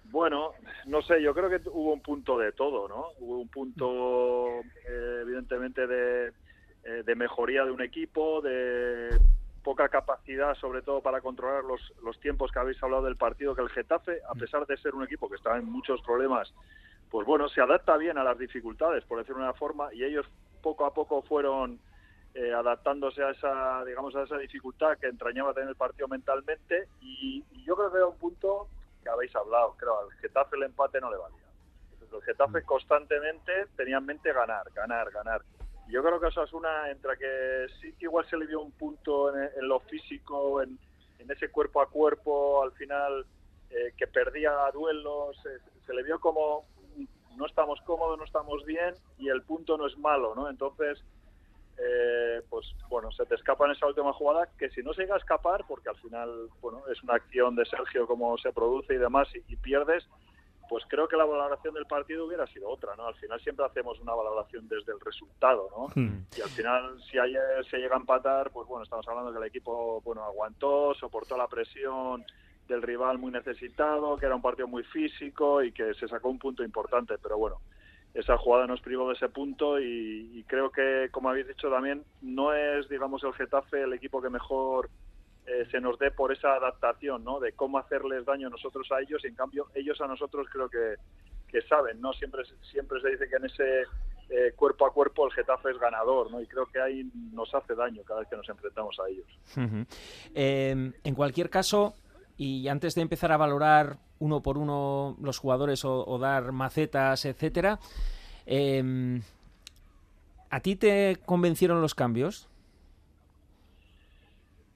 [0.06, 0.50] Bueno,
[0.86, 3.10] no sé, yo creo que hubo un punto de todo, ¿no?
[3.20, 6.32] Hubo un punto, eh, evidentemente, de,
[6.82, 9.20] eh, de mejoría de un equipo, de
[9.62, 13.62] poca capacidad, sobre todo para controlar los, los tiempos que habéis hablado del partido, que
[13.62, 16.52] el Getafe, a pesar de ser un equipo que está en muchos problemas,
[17.10, 20.26] pues bueno, se adapta bien a las dificultades, por decirlo de una forma, y ellos
[20.62, 21.78] poco a poco fueron
[22.34, 27.44] eh, adaptándose a esa, digamos, a esa dificultad que entrañaba tener el partido mentalmente, y,
[27.64, 28.68] yo creo que era un punto
[29.04, 31.44] que habéis hablado, creo, al Getafe el empate no le valía.
[32.00, 35.42] el Getafe constantemente tenía en mente ganar, ganar, ganar
[35.88, 39.68] yo creo que Osasuna, entre que sí que igual se le dio un punto en,
[39.68, 40.78] lo físico, en,
[41.28, 43.24] ese cuerpo a cuerpo, al final
[43.70, 45.36] eh, que perdía duelos,
[45.86, 46.66] se le vio como
[47.36, 50.48] no estamos cómodos, no estamos bien y el punto no es malo, ¿no?
[50.48, 51.02] Entonces,
[51.78, 55.14] eh, pues bueno, se te escapa en esa última jugada que si no se llega
[55.14, 58.98] a escapar, porque al final, bueno, es una acción de Sergio como se produce y
[58.98, 60.06] demás y pierdes,
[60.72, 63.06] pues creo que la valoración del partido hubiera sido otra, ¿no?
[63.06, 65.88] Al final siempre hacemos una valoración desde el resultado, ¿no?
[65.94, 66.24] Hmm.
[66.34, 69.44] Y al final, si ayer se llega a empatar, pues bueno, estamos hablando que el
[69.44, 72.24] equipo, bueno, aguantó, soportó la presión
[72.68, 76.38] del rival muy necesitado, que era un partido muy físico y que se sacó un
[76.38, 77.60] punto importante, pero bueno,
[78.14, 82.02] esa jugada nos privó de ese punto y, y creo que, como habéis dicho también,
[82.22, 84.88] no es, digamos, el Getafe el equipo que mejor
[85.46, 87.40] eh, se nos dé por esa adaptación, ¿no?
[87.40, 90.94] De cómo hacerles daño nosotros a ellos y en cambio ellos a nosotros creo que,
[91.48, 92.12] que saben, ¿no?
[92.12, 93.82] Siempre, siempre se dice que en ese
[94.30, 96.40] eh, cuerpo a cuerpo el Getafe es ganador, ¿no?
[96.40, 99.26] Y creo que ahí nos hace daño cada vez que nos enfrentamos a ellos.
[100.34, 101.94] Em, en cualquier caso,
[102.38, 107.78] y antes de empezar a valorar uno por uno los jugadores o, dar macetas, etcétera,
[108.46, 109.20] em,
[110.48, 112.48] ¿a ti te convencieron los cambios?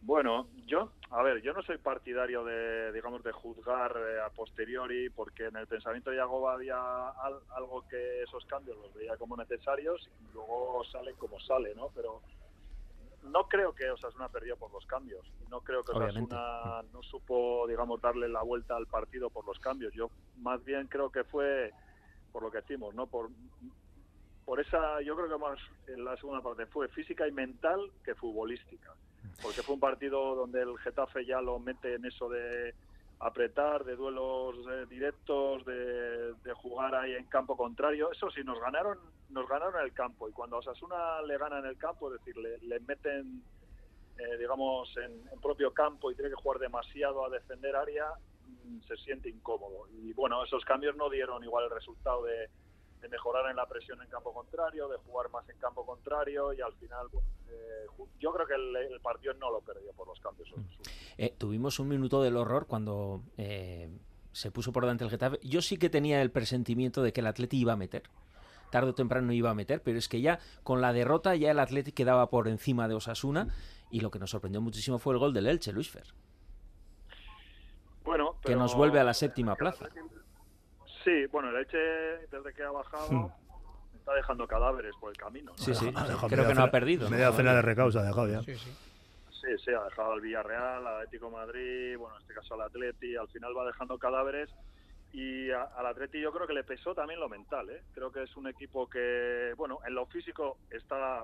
[0.02, 5.08] Bueno, yo, a ver, yo no soy partidario de, digamos, de juzgar eh, a posteriori,
[5.10, 6.76] porque en el pensamiento de Yagoba había
[7.54, 11.90] algo que esos cambios los veía como necesarios y luego sale como sale, ¿no?
[11.94, 12.20] Pero
[13.22, 15.24] no creo que Osasuna perdió por los cambios.
[15.50, 19.94] No creo que Osasuna no supo, digamos, darle la vuelta al partido por los cambios.
[19.94, 21.72] Yo más bien creo que fue
[22.32, 23.06] por lo que decimos, ¿no?
[23.06, 23.30] Por
[24.44, 28.14] por esa, yo creo que más en la segunda parte fue física y mental que
[28.14, 28.94] futbolística
[29.42, 32.74] porque fue un partido donde el Getafe ya lo mete en eso de
[33.18, 38.10] apretar, de duelos eh, directos, de, jugar ahí en campo contrario.
[38.12, 38.98] Eso sí, nos ganaron,
[39.30, 42.80] nos ganaron el campo y cuando Osasuna le gana en el campo, es decir, le,
[42.80, 43.42] meten,
[44.18, 48.06] eh, digamos, en, en, propio campo y tiene que jugar demasiado a defender área,
[48.64, 49.86] mm, se siente incómodo.
[49.92, 52.48] Y bueno, esos cambios no dieron igual el resultado de
[53.00, 56.60] de mejorar en la presión en campo contrario, de jugar más en campo contrario y
[56.60, 57.06] al final
[57.48, 57.86] eh,
[58.18, 60.48] yo creo que el, partido no lo perdió por los cambios.
[60.54, 60.62] Mm.
[61.18, 63.90] Eh, tuvimos un minuto del horror cuando eh,
[64.32, 65.38] se puso por delante el Getafe.
[65.42, 68.04] Yo sí que tenía el presentimiento de que el Atleti iba a meter.
[68.70, 71.60] Tarde o temprano iba a meter, pero es que ya con la derrota ya el
[71.60, 73.48] Atleti quedaba por encima de Osasuna
[73.90, 76.12] y lo que nos sorprendió muchísimo fue el gol del Elche, Luis Fer.
[78.04, 79.88] Bueno, que nos vuelve a la séptima plaza.
[81.06, 83.30] Sí, bueno, el Elche desde que ha bajado,
[83.96, 85.52] está dejando cadáveres por el camino.
[85.52, 85.58] ¿no?
[85.58, 87.08] Sí, sí, Ha dejado creo que no ha perdido.
[87.08, 87.32] Media ¿no?
[87.36, 88.42] cena de recausa ha dejado ya.
[88.42, 88.70] Sí, sí.
[89.30, 93.14] Sí, sí, ha dejado al Villarreal, al Atlético Madrid, bueno, en este caso al Atleti,
[93.14, 94.50] al final va dejando cadáveres
[95.12, 97.82] y a- al Atleti yo creo que le pesó también lo mental, ¿eh?
[97.94, 101.22] Creo que es un equipo que, bueno, en lo físico está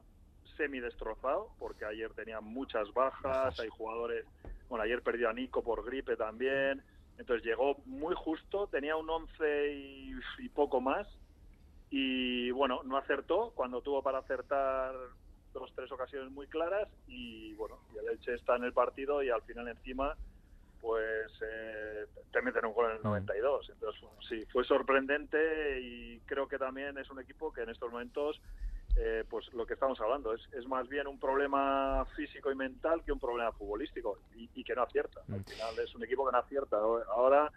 [0.56, 4.24] semi destrozado porque ayer tenía muchas bajas, hay jugadores,
[4.68, 6.84] bueno, ayer perdió a Nico por gripe también,
[7.22, 11.08] entonces llegó muy justo, tenía un 11 y, y poco más
[11.90, 14.94] y bueno, no acertó cuando tuvo para acertar
[15.52, 19.30] dos tres ocasiones muy claras y bueno, y el Elche está en el partido y
[19.30, 20.16] al final encima
[20.80, 23.70] pues eh, te meten un gol en el 92.
[23.70, 27.92] Entonces, bueno, sí, fue sorprendente y creo que también es un equipo que en estos
[27.92, 28.40] momentos,
[28.96, 33.02] eh, pues lo que estamos hablando, es, es más bien un problema físico y mental
[33.04, 35.20] que un problema futbolístico y, y que no acierta.
[35.32, 36.76] Al final es un equipo que no acierta.
[36.76, 37.50] Ahora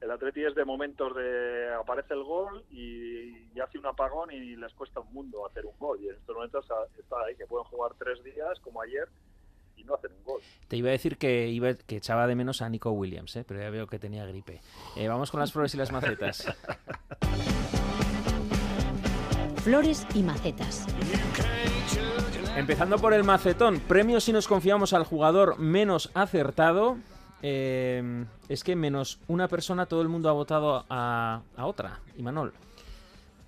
[0.00, 4.56] el Atleti es de momentos de aparece el gol y, y hace un apagón y
[4.56, 5.98] les cuesta un mundo hacer un gol.
[6.00, 6.66] Y en estos momentos
[6.98, 9.08] está ahí, que pueden jugar tres días como ayer
[9.76, 10.40] y no hacen un gol.
[10.68, 13.44] Te iba a decir que, iba, que echaba de menos a Nico Williams, ¿eh?
[13.46, 14.60] pero ya veo que tenía gripe.
[14.96, 16.46] Eh, vamos con las flores y las macetas.
[19.66, 20.86] Flores y macetas.
[22.56, 26.98] Empezando por el macetón, premio si nos confiamos al jugador menos acertado.
[27.42, 31.98] Eh, es que menos una persona todo el mundo ha votado a, a otra.
[32.16, 32.52] Y Manol.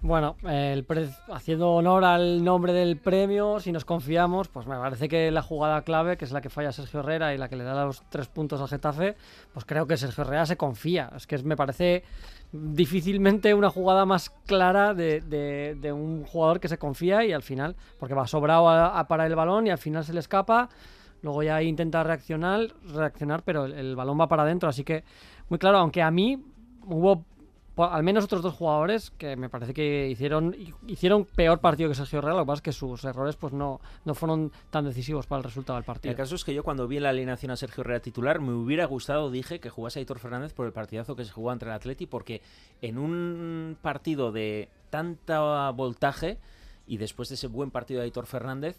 [0.01, 5.09] Bueno, el pre- haciendo honor al nombre del premio, si nos confiamos, pues me parece
[5.09, 7.65] que la jugada clave, que es la que falla Sergio Herrera y la que le
[7.65, 9.17] da los tres puntos al Getafe,
[9.53, 11.11] pues creo que Sergio Herrera se confía.
[11.17, 12.05] Es que me parece
[12.53, 17.77] difícilmente una jugada más clara de, de- un jugador que se confía y al final,
[17.99, 20.69] porque va sobrado a, a parar el balón y al final se le escapa.
[21.23, 25.03] Luego ya intenta reaccionar, reaccionar, pero el, el balón va para adentro, así que
[25.49, 26.41] muy claro, aunque a mí
[26.87, 27.25] hubo
[27.79, 30.55] po- al menos otros dos jugadores que me parece que hicieron
[30.89, 33.81] hicieron peor partido que Sergio Herrera, lo que pasa es que sus errores pues no,
[34.05, 36.11] no fueron tan decisivos para el resultado del partido.
[36.11, 38.85] El caso es que yo cuando vi la alineación a Sergio Herrera titular, me hubiera
[38.87, 42.07] gustado, dije, que jugase Aitor Fernández por el partidazo que se jugó entre el Atleti,
[42.07, 42.43] porque
[42.83, 46.39] en un partido de tanta voltaje
[46.87, 48.77] y después de ese buen partido de Aitor Fernández,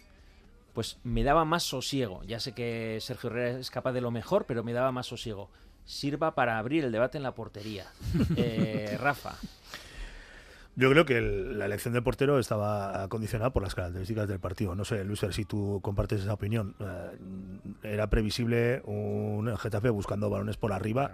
[0.74, 2.22] pues me daba más sosiego.
[2.26, 5.50] Ya sé que Sergio Herrera es capaz de lo mejor, pero me daba más sosiego.
[5.90, 7.86] Sirva para abrir el debate en la portería.
[8.38, 9.34] Eh, Rafa.
[10.76, 14.76] Yo creo que el- la elección de portero estaba condicionada por las características del partido.
[14.76, 16.76] No sé, Luis, si tú compartes esa opinión.
[16.80, 17.18] Eh,
[17.96, 21.12] era previsible un Getafe buscando balones por arriba.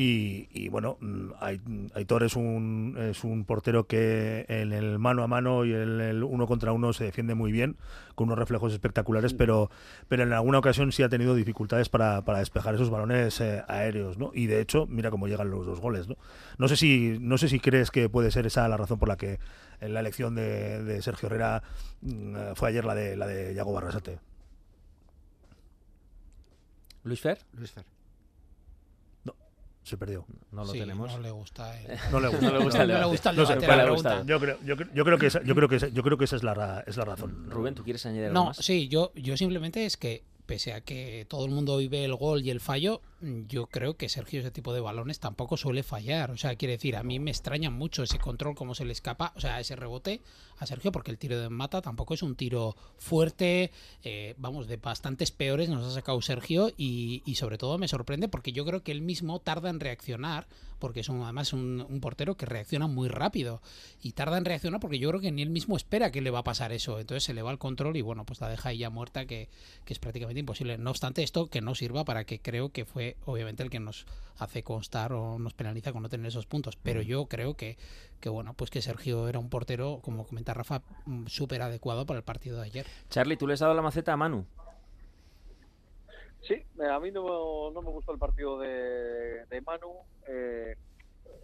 [0.00, 1.60] Y, y, bueno, mm, Ai-
[1.92, 6.22] Aitor es un, es un portero que en el mano a mano y en el
[6.22, 7.76] uno contra uno se defiende muy bien,
[8.14, 9.72] con unos reflejos espectaculares, pero,
[10.06, 14.18] pero en alguna ocasión sí ha tenido dificultades para, para despejar esos balones eh, aéreos,
[14.18, 14.30] ¿no?
[14.34, 16.16] Y de hecho, mira cómo llegan los dos goles, ¿no?
[16.58, 19.16] No sé si, no sé si crees que puede ser esa la razón por la
[19.16, 19.40] que
[19.80, 21.64] en la elección de, de Sergio Herrera
[22.02, 24.20] mm, eh, fue ayer la de la de Yago Barrasate.
[27.02, 27.38] Luis Fer.
[27.54, 27.84] Luis Fer.
[29.88, 30.26] Se perdió.
[30.52, 31.10] No lo Sí, tenemos.
[31.10, 33.10] no le gusta el- No le gusta, No le gusta el no le debate.
[33.10, 34.10] gusta el No debate, pero la le pregunta.
[34.16, 34.26] gusta.
[34.26, 36.24] Yo creo, yo, creo- yo creo que esa, yo creo que esa, yo creo que
[36.26, 37.50] esa es la ra- es la razón.
[37.50, 38.58] Rubén, ¿tú quieres añadir algo No, más?
[38.58, 42.42] sí, yo, yo simplemente es que, pese a que todo el mundo vive el gol
[42.42, 46.30] y el fallo, yo creo que Sergio ese tipo de balones tampoco suele fallar.
[46.30, 49.32] O sea, quiere decir, a mí me extraña mucho ese control, cómo se le escapa,
[49.36, 50.20] o sea, ese rebote
[50.58, 53.70] a Sergio, porque el tiro de mata tampoco es un tiro fuerte,
[54.02, 58.28] eh, vamos, de bastantes peores nos ha sacado Sergio y, y sobre todo me sorprende
[58.28, 60.46] porque yo creo que él mismo tarda en reaccionar,
[60.80, 63.62] porque es un- además un, un portero que reacciona muy rápido
[64.02, 66.40] y tarda en reaccionar porque yo creo que ni él mismo espera que le va
[66.40, 68.78] a pasar eso, entonces se le va el control y bueno, pues la deja ahí
[68.78, 69.48] ya muerta que,
[69.84, 70.76] que es prácticamente imposible.
[70.78, 74.06] No obstante, esto que no sirva para que creo que fue obviamente el que nos
[74.38, 77.76] hace constar o nos penaliza con no tener esos puntos, pero yo creo que,
[78.20, 82.18] que bueno, pues que Sergio era un portero, como comenta Rafa, mm, súper adecuado para
[82.18, 82.86] el partido de ayer.
[83.08, 84.46] Charlie, tú le has dado la maceta a Manu.
[86.42, 89.92] Sí, eh, a mí no, no me gustó el partido de, de Manu.
[90.28, 90.76] eh,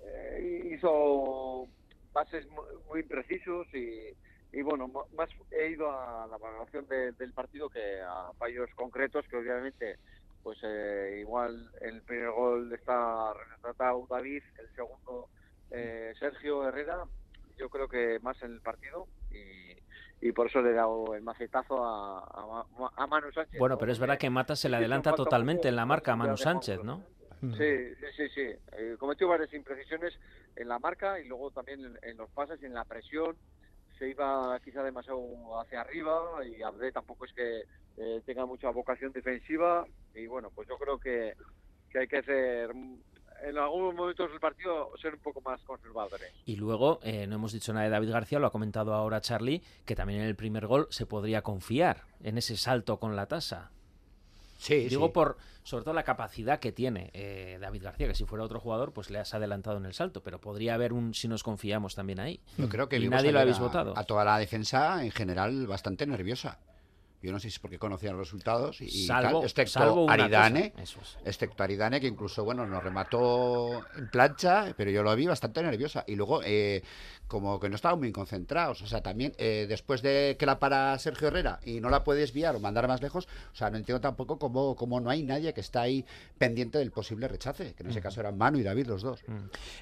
[0.06, 1.66] eh, hizo
[2.12, 4.16] pases mu- muy imprecisos y,
[4.56, 9.24] y bueno, más he ido a la valoración de- del partido que a fallos concretos
[9.28, 9.96] que obviamente
[10.44, 15.28] pues eh, igual el primer gol está retratado David, el segundo
[15.70, 17.02] eh, Sergio Herrera,
[17.56, 19.74] yo creo que más en el partido y,
[20.20, 23.58] y por eso le he dado el macetazo a, a, Ma- a Manu Sánchez.
[23.58, 23.78] Bueno, ¿no?
[23.78, 26.36] pero es verdad que Mata se le adelanta totalmente en la marca a Manu.
[26.36, 27.02] Sánchez, ¿no?
[27.40, 28.54] Sí, sí, sí, sí.
[28.72, 30.14] Eh, cometió varias imprecisiones
[30.56, 33.36] en la marca y luego también en, en los pases, en la presión.
[33.98, 37.62] Se iba quizá demasiado hacia arriba y Abde tampoco es que
[37.96, 39.86] eh, tenga mucha vocación defensiva.
[40.14, 41.34] Y bueno, pues yo creo que,
[41.90, 42.96] que hay que hacer mm,
[43.46, 46.32] en algunos momentos del partido ser un poco más conservadores.
[46.46, 49.62] Y luego, eh, no hemos dicho nada de David García, lo ha comentado ahora Charlie,
[49.84, 53.70] que también en el primer gol se podría confiar en ese salto con la tasa.
[54.56, 55.12] Sí, Digo sí.
[55.12, 58.92] por, sobre todo la capacidad que tiene eh, David García, que si fuera otro jugador,
[58.92, 62.18] pues le has adelantado en el salto, pero podría haber un si nos confiamos también
[62.20, 62.40] ahí.
[62.56, 63.92] Yo creo que y nadie lo habéis a- votado.
[63.98, 66.58] A toda la defensa en general bastante nerviosa.
[67.24, 70.10] Yo no sé si es porque conocían los resultados y, y Salvo- tal, excepto salvo
[70.10, 71.16] Aridane, eso es.
[71.24, 76.04] excepto Aridane que incluso bueno nos remató en plancha, pero yo lo vi bastante nerviosa
[76.06, 76.82] y luego eh,
[77.26, 80.98] como que no estaban muy concentrados, o sea también eh, después de que la para
[80.98, 84.00] Sergio Herrera y no la puede desviar o mandar más lejos, o sea no entiendo
[84.00, 86.04] tampoco cómo, cómo no hay nadie que está ahí
[86.38, 89.20] pendiente del posible rechace, que en ese caso eran Manu y David los dos.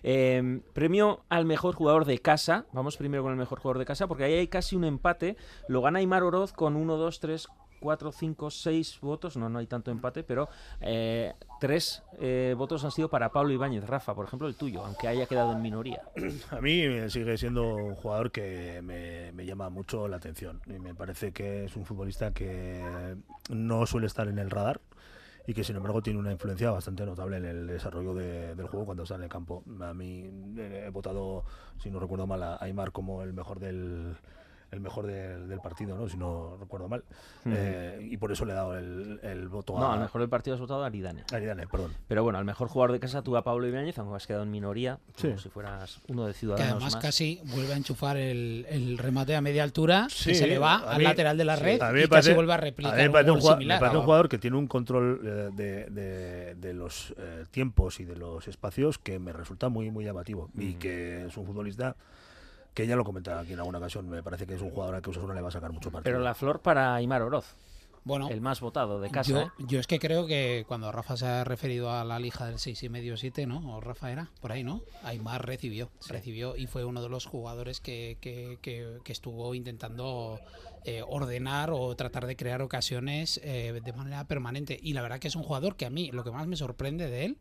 [0.03, 2.67] Eh, premio al mejor jugador de casa.
[2.73, 5.37] Vamos primero con el mejor jugador de casa, porque ahí hay casi un empate.
[5.69, 7.32] Lo gana Aymar Oroz con 1, 2, 3,
[7.81, 9.37] 4, 5, 6 votos.
[9.37, 10.49] No, no hay tanto empate, pero
[10.81, 13.85] eh, tres eh, votos han sido para Pablo Ibáñez.
[13.85, 16.01] Rafa, por ejemplo, el tuyo, aunque haya quedado en minoría.
[16.53, 20.95] A mí sigue siendo un jugador que me, me llama mucho la atención y me
[20.95, 23.17] parece que es un futbolista que
[23.51, 24.81] no suele estar en el radar
[25.45, 28.87] y que sin embargo tiene una influencia bastante notable en el desarrollo de- del juego
[28.87, 29.65] cuando está en el campo.
[29.81, 31.43] A mí eh, he votado,
[31.79, 34.17] si no recuerdo mal, a Aymar como el mejor del
[34.73, 36.09] el mejor del, del partido, ¿no?
[36.09, 37.05] si no recuerdo mal.
[37.45, 37.55] Ujú.
[37.57, 40.31] Eh, y por eso le he dado el, el voto No, a al mejor del
[40.31, 41.25] partido has votado a Aridane.
[41.31, 41.93] Aridane, perdón.
[42.09, 44.51] Pero bueno, al mejor jugador de casa tú a Pablo Ibáñez, aunque has quedado en
[44.51, 45.43] minoría, como Sí.
[45.43, 47.03] si fueras uno de Que Ciudadanos además más.
[47.03, 50.77] casi vuelve a enchufar el, el remate a media altura Sí, y se le va
[50.77, 52.53] a al mí- lateral de la sí, red a mí y me casi parece- vuelve
[52.53, 53.77] a a replicar mí me un parece un jugador, similar.
[53.77, 58.01] me parece un jugador que tiene un control eh, de, de- de los eh, tiempos
[58.01, 61.95] y de los espacios que me resulta muy muy llamativo y que es un futbolista
[62.75, 65.03] que ya lo comentaba aquí en alguna ocasión me parece que es un jugador al
[65.03, 67.55] que Osasuna le va a sacar mucho partido Pero la flor para Aymar Oroz.
[68.05, 69.31] Bueno, el más votado de casa.
[69.31, 69.49] Yo, ¿eh?
[69.61, 72.83] yo es que creo que cuando Rafa se ha referido a la lija del 6
[72.83, 73.77] y medio 7, ¿no?
[73.77, 74.81] O Rafa era, por ahí, ¿no?
[75.05, 80.41] Aymar recibió, recibió y fue uno de los jugadores que, que, que- que estuvo intentando
[80.85, 84.77] eh, ordenar o tratar de crear ocasiones eh, de manera permanente.
[84.83, 87.09] Y la verdad que es un jugador que a mí lo que más me sorprende
[87.09, 87.39] de él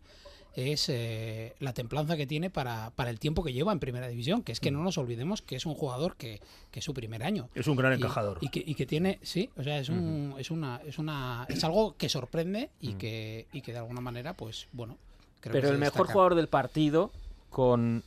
[0.54, 4.44] es eh, la templanza que tiene para, para el tiempo que lleva en primera división,
[4.44, 7.24] que es que no nos olvidemos que es un jugador que, que es su primer
[7.24, 7.50] año.
[7.56, 8.38] Es un gran Y- encajador.
[8.42, 11.64] Y que, y que tiene, sí, o sea, es un, es una, es una, es
[11.64, 14.98] algo que sorprende y que, y que de alguna manera, pues, bueno,
[15.40, 16.14] creo que Pero se el mejor destaca.
[16.14, 17.12] jugador del partido,
[17.50, 18.04] con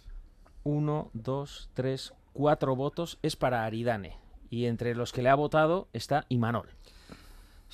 [0.65, 4.17] uno, dos, tres, cuatro votos, es para Aridane.
[4.51, 6.69] Y entre los que le ha votado está Imanol.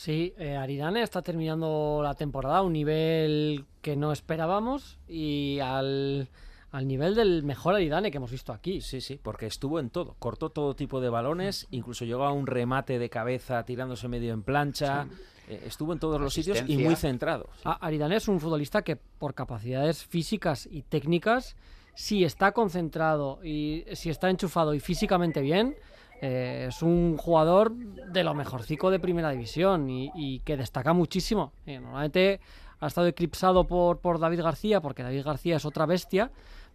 [0.01, 6.31] Sí, eh, Aridane está terminando la temporada a un nivel que no esperábamos y al,
[6.73, 8.81] al nivel del mejor Aridane que hemos visto aquí.
[8.81, 10.17] Sí, sí, porque estuvo en todo.
[10.19, 14.43] Cortó todo tipo de balones, incluso llegó a un remate de cabeza tirándose medio en
[14.43, 15.07] plancha.
[15.51, 17.51] Eh, estuvo en todos los sitios y muy centrado.
[17.65, 21.57] A- Aridane es un futbolista que por capacidades físicas y técnicas,
[21.95, 25.77] si está concentrado y si está enchufado y físicamente bien,
[26.21, 31.53] eh, es un jugador de lo mejorcico de primera división y, y que destaca muchísimo.
[31.67, 32.41] Eh, normalmente
[32.81, 36.31] ha estado eclipsado por, por David García, porque David García es otra bestia,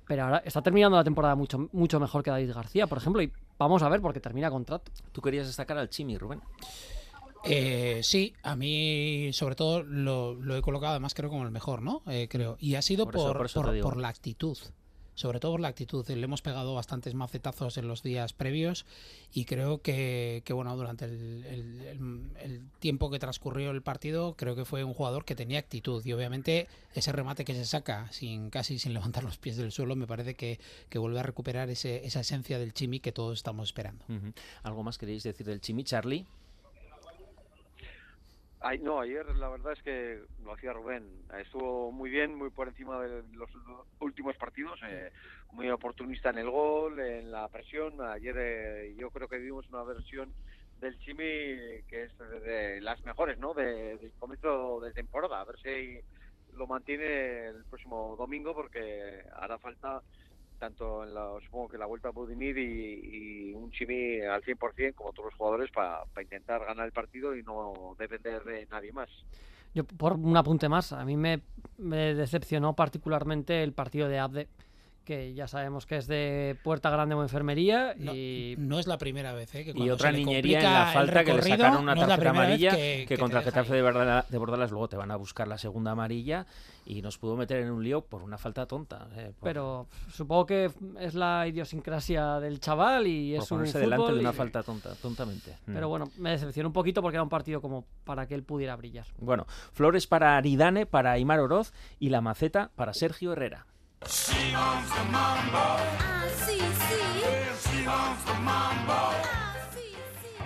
[0.07, 3.31] pero ahora está terminando la temporada mucho, mucho mejor que David García, por ejemplo, y
[3.57, 4.91] vamos a ver porque termina contrato.
[5.11, 6.41] Tú querías destacar al Chimi, Rubén.
[7.47, 11.81] Eh, sí, a mí sobre todo lo, lo he colocado además creo como el mejor,
[11.83, 12.01] ¿no?
[12.07, 12.57] Eh, creo.
[12.59, 13.89] Y ha sido Por por, eso- por eso te por- digo.
[13.89, 14.57] por la actitud.
[15.15, 16.07] Sobre todo por la actitud.
[16.07, 18.85] Le hemos pegado bastantes macetazos en los días previos
[19.33, 24.93] y creo que, bueno, durante el, tiempo que transcurrió el partido, creo que fue un
[24.93, 26.05] jugador que tenía actitud.
[26.05, 29.95] Y obviamente ese remate que se saca sin casi sin levantar los pies del suelo,
[29.95, 34.05] me parece que, que vuelve a recuperar esa esencia del chimi que todos estamos esperando.
[34.63, 36.25] ¿Algo más queréis decir del Chimi, Charlie?
[38.81, 41.23] No, ayer la verdad es que lo hacía Rubén.
[41.39, 43.49] Estuvo muy bien, muy por encima de los
[43.99, 44.79] últimos partidos.
[44.87, 45.11] eh,
[45.51, 48.01] muy oportunista en el gol, en la presión.
[48.01, 50.33] Ayer eh, yo creo que vimos una versión
[50.77, 53.53] del Chimi que es de, de las mejores, ¿no?
[53.53, 55.41] De- del comienzo de temporada.
[55.41, 55.99] A ver si
[56.53, 60.01] lo mantiene el próximo domingo porque hará falta
[60.59, 65.11] tanto en la, supongo que la vuelta a Budimir y, un Chimi al 100% como
[65.11, 69.09] todos los jugadores para intentar ganar el partido y no depender de nadie más.
[69.73, 71.41] Yo, por un apunte más, a mí me
[71.77, 74.47] decepcionó particularmente el partido de Abde,
[75.05, 77.93] que ya sabemos que es de puerta grande o enfermería.
[77.97, 79.63] No, y no es la primera vez, ¿eh?
[79.63, 82.71] Que Y otra se niñería en la falta que le sacaron una no tarjeta amarilla
[82.71, 85.47] que, que, que contra te el Getafe de, de Bordalas luego te van a buscar
[85.47, 86.45] la segunda amarilla
[86.85, 89.07] y nos pudo meter en un lío por una falta tonta.
[89.15, 93.79] eh, por- Pero supongo que es la idiosincrasia del chaval y por es un ponerse
[93.79, 95.51] delante fútbol de una y- falta tonta, tontamente.
[95.67, 95.73] Mm.
[95.73, 98.75] Pero bueno, me decepcionó un poquito porque era un partido como para que él pudiera
[98.75, 99.05] brillar.
[99.19, 103.65] Bueno, flores para Aridane, para Aymar Oroz y la maceta para Sergio Herrera.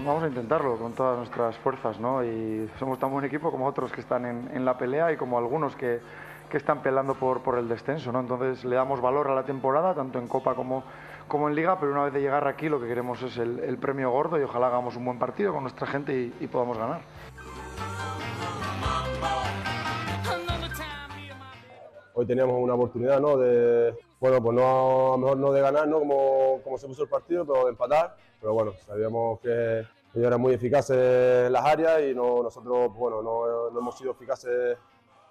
[0.06, 2.24] Vamos a intentarlo con todas nuestras fuerzas, ¿no?
[2.24, 5.76] Y somos tan buen equipo como otros que están en, la pelea y como algunos
[5.76, 6.00] que,
[6.50, 8.22] que están peleando por, por el descenso, ¿no?
[8.22, 10.84] Entonces le damos valor a la temporada, tanto en Copa como,
[11.28, 14.10] como en Liga, pero una vez de llegar aquí lo que queremos es el, premio
[14.10, 17.02] gordo y ojalá hagamos un buen partido con nuestra gente y podamos ganar.
[22.20, 23.38] Hoy teníamos una oportunidad ¿no?
[23.38, 26.00] de, bueno, pues no, a mejor no de ganar ¿no?
[26.00, 28.18] como, como se puso el partido, pero de empatar.
[28.42, 29.80] Pero bueno, sabíamos que
[30.14, 34.12] ellos eran muy eficaces las áreas y no, nosotros pues bueno, no, no hemos sido
[34.12, 34.78] eficaces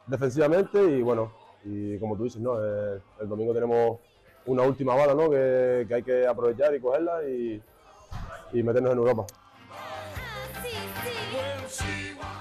[0.07, 1.31] defensivamente y bueno,
[1.63, 2.59] y como tú dices, ¿no?
[2.59, 3.99] el, el domingo tenemos
[4.47, 5.29] una última bala ¿no?
[5.29, 7.63] que, que hay que aprovechar y cogerla y,
[8.55, 9.27] y meternos en Europa.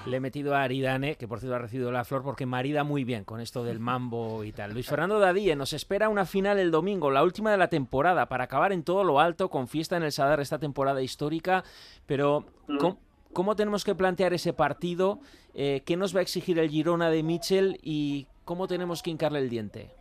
[0.08, 3.04] Le he metido a Aridane, que por cierto ha recibido la flor porque marida muy
[3.04, 4.72] bien con esto del mambo y tal.
[4.72, 8.46] Luis Fernando Dadíe nos espera una final el domingo, la última de la temporada, para
[8.46, 11.66] acabar en todo lo alto con fiesta en el Sadar esta temporada histórica.
[12.06, 12.46] Pero,
[12.80, 13.00] ¿cómo,
[13.34, 15.20] cómo tenemos que plantear ese partido?
[15.54, 19.40] Eh, ¿Qué nos va a exigir el Girona de Michel y cómo tenemos que hincarle
[19.40, 19.92] el diente?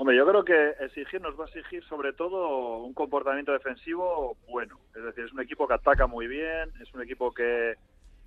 [0.00, 4.78] Hombre, yo creo que exigir nos va a exigir sobre todo un comportamiento defensivo bueno.
[4.94, 7.74] Es decir, es un equipo que ataca muy bien, es un equipo que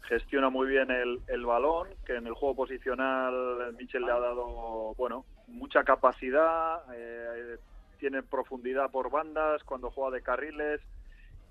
[0.04, 4.94] gestiona muy bien el, el balón, que en el juego posicional Michel le ha dado,
[4.96, 7.58] bueno, mucha capacidad, eh,
[8.00, 10.82] tiene profundidad por bandas cuando juega de carriles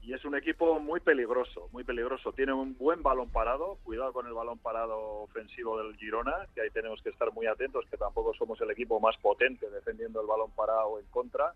[0.02, 2.32] y es un equipo muy peligroso, muy peligroso.
[2.32, 6.70] Tiene un buen balón parado, cuidado con el balón parado ofensivo del Girona, que ahí
[6.70, 10.50] tenemos que estar muy atentos, que tampoco somos el equipo más potente defendiendo el balón
[10.52, 11.52] parado en contra.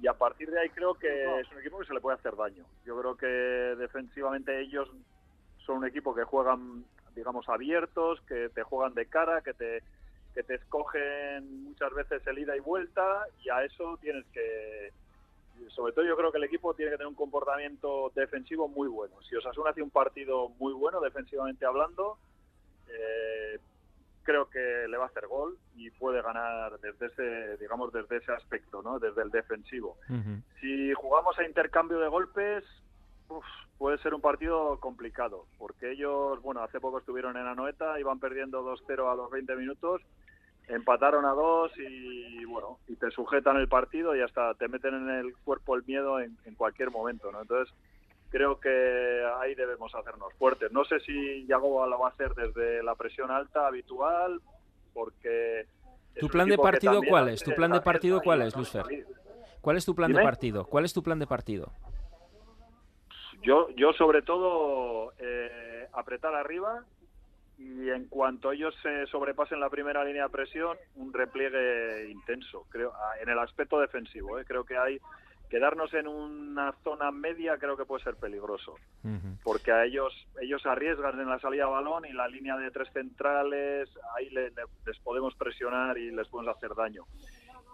[0.00, 2.34] Y a partir de ahí creo que es un equipo que se le puede hacer
[2.34, 2.64] daño.
[2.84, 4.90] Yo creo que defensivamente ellos
[5.66, 6.84] son un equipo que juegan,
[7.14, 9.82] digamos, abiertos, que te juegan de cara, que te,
[10.34, 14.92] que te escogen muchas veces el ida y vuelta y a eso tienes que...
[15.68, 19.14] Sobre todo yo creo que el equipo tiene que tener un comportamiento defensivo muy bueno.
[19.22, 22.18] Si Osasuna hace un partido muy bueno defensivamente hablando,
[22.88, 23.60] eh,
[24.22, 28.32] creo que le va a hacer gol y puede ganar desde ese, digamos, desde ese
[28.32, 28.98] aspecto, ¿no?
[28.98, 29.98] Desde el defensivo.
[30.60, 32.64] Si jugamos a intercambio de golpes,
[33.38, 33.44] uf,
[33.78, 38.62] puede ser un partido complicado, porque ellos, bueno, hace poco estuvieron en Anoeta, iban perdiendo
[38.64, 40.02] 2-0 a los 20 minutos,
[40.68, 45.10] empataron a 2 y, bueno, y te sujetan el partido y hasta te meten en
[45.10, 47.42] el cuerpo el miedo en, en cualquier momento, ¿no?
[47.42, 47.74] Entonces,
[48.32, 50.72] creo que ahí debemos hacernos fuertes.
[50.72, 54.40] No sé si Yago lo va a hacer desde la presión alta habitual,
[54.94, 55.66] porque...
[56.18, 57.42] ¿Tu plan de partido cuál es?
[57.42, 59.06] ¿Tu plan de partido cuál es, salir.
[59.60, 60.64] ¿Cuál es tu plan de partido?
[60.64, 61.72] ¿Cuál es tu plan de partido?
[63.42, 66.84] Yo, yo sobre todo eh, apretar arriba
[67.58, 72.92] y en cuanto ellos se sobrepasen la primera línea de presión, un repliegue intenso, creo,
[73.20, 74.38] en el aspecto defensivo.
[74.38, 74.44] eh.
[74.46, 74.98] Creo que hay
[75.50, 78.74] quedarnos en una zona media creo que puede ser peligroso,
[79.44, 82.88] porque a ellos ellos arriesgan en la salida de balón y la línea de tres
[82.94, 87.04] centrales ahí le- le- les podemos presionar y les podemos hacer daño.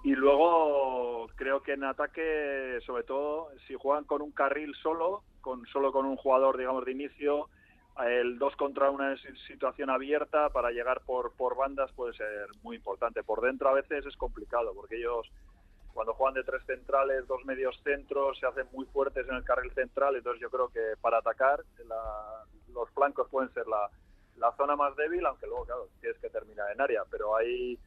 [0.08, 5.66] Y luego creo que en ataque, sobre todo, si juegan con un carril solo, con
[5.66, 7.50] solo con un jugador, digamos, de inicio,
[8.06, 9.14] el dos contra una
[9.46, 13.22] situación abierta para llegar por, por bandas puede ser muy importante.
[13.22, 15.30] Por dentro a veces es complicado, porque ellos
[15.92, 19.72] cuando juegan de tres centrales, dos medios centros, se hacen muy fuertes en el carril
[19.74, 23.90] central, entonces yo creo que para atacar la- los flancos pueden ser la,
[24.36, 27.78] la zona más débil, aunque luego, claro, tienes que terminar en área, pero ahí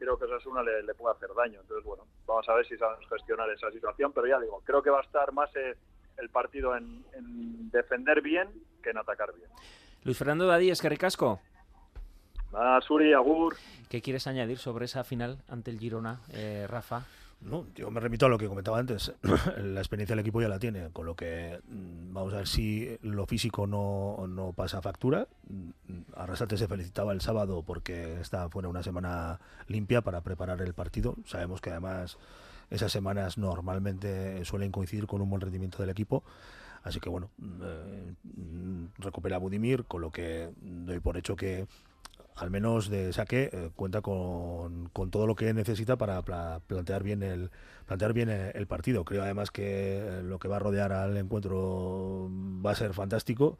[0.00, 1.60] creo que Osasuna le, le puede hacer daño.
[1.60, 4.90] Entonces, bueno, vamos a ver si sabemos gestionar esa situación, pero ya digo, creo que
[4.90, 5.76] va a estar más eh,
[6.16, 8.48] el partido en, en defender bien
[8.82, 9.50] que en atacar bien.
[10.02, 11.38] Luis Fernando Dadí, es que ricasco.
[12.50, 13.54] Nada, Suri, Agur.
[13.88, 17.02] ¿Qué quieres añadir sobre esa final ante el Girona, eh, Rafa?
[17.40, 19.12] No, yo me remito a lo que comentaba antes.
[19.22, 22.98] la experiencia del equipo ya la tiene, con lo que mm, vamos a ver si
[23.02, 25.26] lo físico no, no pasa factura.
[25.48, 25.70] Mm,
[26.16, 31.16] Arrasate se felicitaba el sábado porque esta fue una semana limpia para preparar el partido.
[31.24, 32.18] Sabemos que además
[32.68, 36.22] esas semanas normalmente suelen coincidir con un buen rendimiento del equipo.
[36.82, 37.30] Así que bueno,
[37.62, 41.66] eh, mm, recupera Budimir, con lo que doy por hecho que
[42.36, 47.22] al menos de saque, eh, cuenta con, con, todo lo que necesita para plantear bien
[47.22, 47.50] el
[47.86, 49.04] plantear bien el, partido.
[49.04, 52.30] Creo además que lo que va a rodear al encuentro
[52.64, 53.58] va a ser fantástico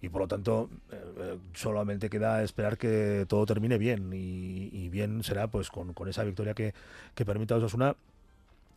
[0.00, 5.48] y por lo tanto eh, solamente queda esperar que todo termine bien y, bien será
[5.48, 6.72] pues con, esa victoria que,
[7.16, 7.96] que permita a Osasuna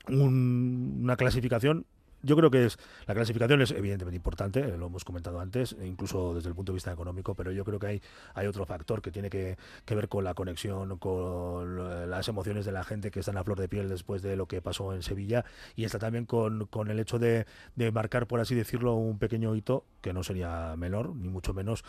[0.07, 1.85] un, una clasificación
[2.21, 5.85] yo creo que es la clasificación es evidentemente importante, eh, lo hemos comentado antes, e
[5.85, 8.01] incluso desde el punto de vista económico, pero yo creo que hay,
[8.33, 9.57] hay otro factor que tiene que,
[9.87, 13.43] ver con la conexión, con eh, las emociones de la gente que está en la
[13.43, 15.45] flor de piel después de lo que pasó en Sevilla
[15.75, 17.45] y está también con, con el hecho de
[17.91, 21.83] marcar, por así decirlo, un pequeño hito, que no sería menor, ni mucho menos,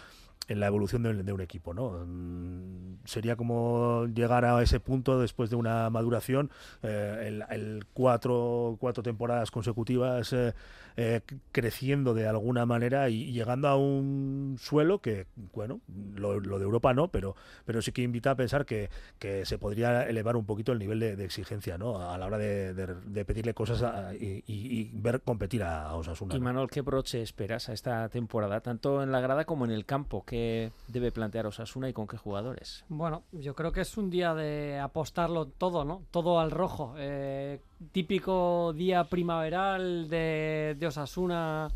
[0.48, 1.74] en la evolución de, un equipo.
[1.74, 2.04] ¿no?
[2.06, 6.50] Mm, sería como llegar a ese punto después de una maduración,
[6.82, 10.54] eh, el, cuatro, cuatro temporadas consecutivas eh,
[10.96, 11.20] eh,
[11.52, 15.80] creciendo de alguna manera y, llegando a un suelo que, bueno,
[16.16, 20.08] lo, de Europa no, pero, pero sí que invita a pensar que, que se podría
[20.08, 22.10] elevar un poquito el nivel de, exigencia ¿no?
[22.10, 26.34] a la hora de, pedirle cosas y, ver competir a, Osasuna.
[26.34, 29.84] Y Manuel, ¿qué broche esperas a esta temporada, tanto en la grada como en el
[29.84, 30.24] campo?
[30.28, 32.84] ¿Qué debe plantear Osasuna y con qué jugadores?
[32.90, 36.02] Bueno, yo creo que es un día de apostarlo todo, ¿no?
[36.10, 36.94] Todo al rojo.
[36.98, 37.62] Eh,
[37.92, 41.70] típico día primaveral de, de Osasuna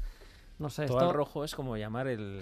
[0.62, 1.12] no sé, Todo esto...
[1.12, 2.40] rojo es como llamar el,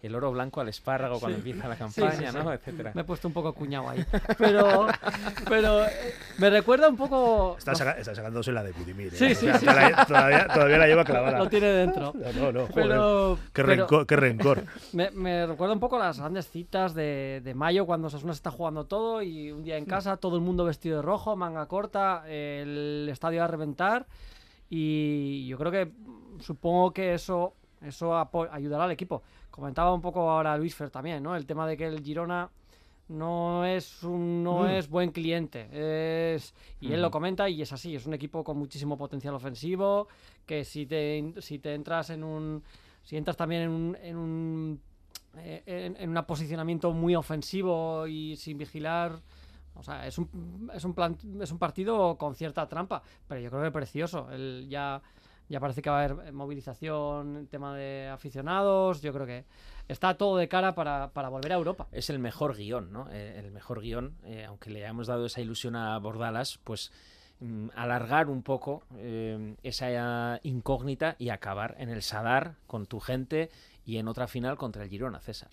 [0.00, 2.52] el, oro blanco al espárrago cuando empieza la campaña, ¿no?
[2.52, 2.92] Etcétera.
[2.94, 4.04] Me he puesto un poco cuñado ahí.
[4.38, 4.86] Pero,
[5.48, 7.56] pero eh, me recuerda un poco...
[7.58, 9.12] Está, sacándose la de Budimir.
[9.14, 9.16] ¿eh?
[9.16, 9.66] Sí, sí, sí.
[9.66, 11.38] Todavía, todavía, la lleva clavada.
[11.38, 12.12] Lo tiene dentro.
[12.36, 14.64] No, no, pero, qué, rencor, qué rencor.
[14.92, 18.50] Me, me, recuerda un poco las grandes citas de, de mayo cuando Sasuna se está
[18.50, 22.24] jugando todo y un día en casa todo el mundo vestido de rojo, manga corta,
[22.28, 24.06] el estadio a reventar
[24.68, 25.92] y yo creo que
[26.40, 28.14] supongo que eso, eso
[28.50, 29.22] ayudará al equipo.
[29.50, 31.34] Comentaba un poco ahora Luis Fer también, ¿no?
[31.36, 32.50] El tema de que el Girona
[33.08, 34.66] no es un, no mm.
[34.66, 35.68] es buen cliente
[36.34, 40.08] es y él lo comenta y es así es un equipo con muchísimo potencial ofensivo
[40.44, 42.62] que si te si te entras en un
[43.02, 44.80] si entras también en un, en un
[45.36, 49.20] eh, en, un posicionamiento muy ofensivo y sin vigilar
[49.76, 53.50] o sea es un es un plan, es un partido con cierta trampa pero yo
[53.50, 55.00] creo que precioso el ya
[55.48, 59.00] ya parece que va a haber movilización, tema de aficionados.
[59.00, 59.44] Yo creo que
[59.88, 61.86] está todo de cara para, volver a Europa.
[61.92, 63.08] Es el mejor guion, ¿no?
[63.12, 66.90] Eh, el mejor guion, eh, aunque le hayamos dado esa ilusión a Bordalas, pues
[67.40, 73.50] mm, alargar un poco eh, esa incógnita y acabar en el Sadar con tu gente
[73.84, 75.50] y en otra final contra el Girona, César.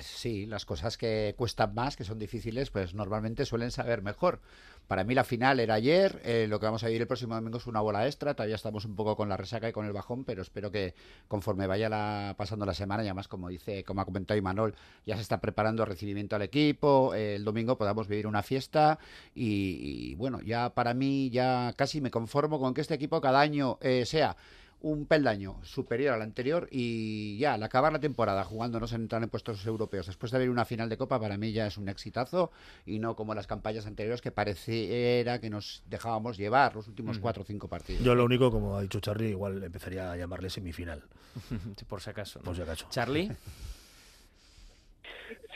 [0.00, 4.40] sí, las cosas que cuestan más, que son difíciles, pues normalmente suelen saber mejor.
[4.88, 7.58] Para mí la final era ayer, eh, lo que vamos a vivir el próximo domingo
[7.58, 10.24] es una bola extra, todavía estamos un poco con la resaca y con el bajón,
[10.24, 10.94] pero espero que
[11.28, 14.74] conforme vaya la, pasando la semana, y además como dice, como ha comentado Imanol,
[15.04, 18.98] ya se está preparando el recibimiento al equipo, eh, el domingo podamos vivir una fiesta
[19.34, 23.76] y, bueno, ya para mí ya casi me conformo con que este equipo cada año
[23.82, 24.38] eh, sea
[24.80, 29.28] un peldaño superior al anterior y ya al acabar la temporada jugándonos en entrar en
[29.28, 32.52] puestos europeos después de haber una final de copa para mí ya es un exitazo
[32.86, 37.42] y no como las campañas anteriores que pareciera que nos dejábamos llevar los últimos cuatro
[37.42, 38.02] o cinco partidos.
[38.02, 41.02] Yo lo único, como ha dicho Charlie, igual empezaría a llamarle semifinal.
[41.88, 42.40] por si acaso.
[42.40, 42.86] Por si acaso.
[42.90, 43.30] Charlie.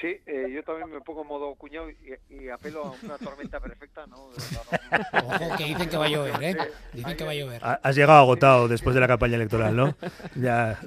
[0.00, 4.07] Sí, eh, yo también me pongo en modo cuñado y, apelo a una tormenta perfecta,
[4.07, 4.16] ¿no?
[5.24, 6.57] Ojo, que dicen que va a llover, ¿eh?
[6.92, 7.62] Dicen que va a llover.
[7.64, 9.94] Has llegado agotado después de la campaña electoral, ¿no?
[10.34, 10.78] ya.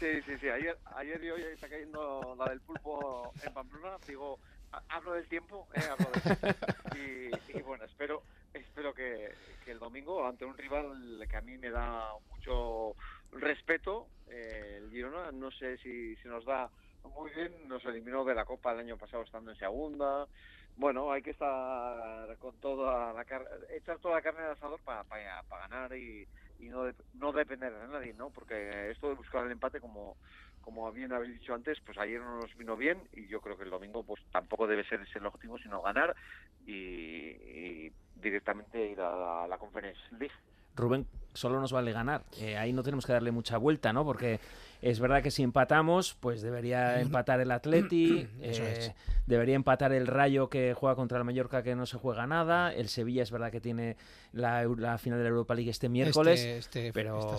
[0.00, 0.48] Sí, sí, sí.
[0.48, 3.96] Ayer, ayer y hoy está cayendo la del pulpo en Pamplona.
[4.06, 4.38] Digo,
[4.88, 5.82] hablo del tiempo, ¿eh?
[5.90, 6.56] Hablo del
[7.52, 9.34] y, y, bueno, espero, espero que,
[9.64, 12.96] que, el domingo, ante un rival que a mí me da mucho
[13.32, 16.70] respeto, eh, el Girona, no sé si, si nos da
[17.10, 20.26] muy bien, nos eliminó de la Copa el año pasado estando en segunda.
[20.76, 25.04] Bueno, hay que estar con toda la carne, echar toda la carne al asador para,
[25.04, 26.26] para, ganar y,
[26.58, 26.84] y no,
[27.14, 28.30] no depender de nadie, ¿no?
[28.30, 30.16] Porque esto de buscar el empate, como,
[30.64, 33.64] como bien habéis dicho antes, pues ayer no nos vino bien y yo creo que
[33.64, 36.16] el domingo pues tampoco debe ser ese el objetivo, sino ganar
[36.66, 39.58] y, directamente ir a la,
[40.18, 40.34] League.
[40.74, 42.24] Rubén, solo nos vale ganar.
[42.38, 44.04] Eh, ahí no tenemos que darle mucha vuelta, ¿no?
[44.04, 44.40] Porque
[44.84, 48.94] es verdad que si empatamos, pues debería empatar el Atleti, eh,
[49.26, 52.88] debería empatar el Rayo que juega contra el Mallorca que no se juega nada, el
[52.88, 53.96] Sevilla es verdad que tiene
[54.32, 57.34] la, final de la Europa League este miércoles, este, este, pero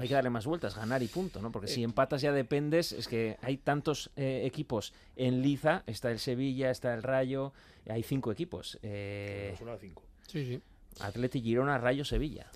[0.00, 1.52] hay que darle más vueltas, ganar y punto, ¿no?
[1.52, 1.84] Porque si eh.
[1.84, 6.94] empatas ya dependes, es que hay tantos eh, equipos en liza, está el Sevilla, está
[6.94, 7.52] el Rayo,
[7.90, 8.78] hay cinco equipos.
[8.82, 10.02] Eh, cinco.
[10.26, 10.62] Sí, sí.
[11.00, 12.46] Atleti, Girona, Rayo, Sevilla.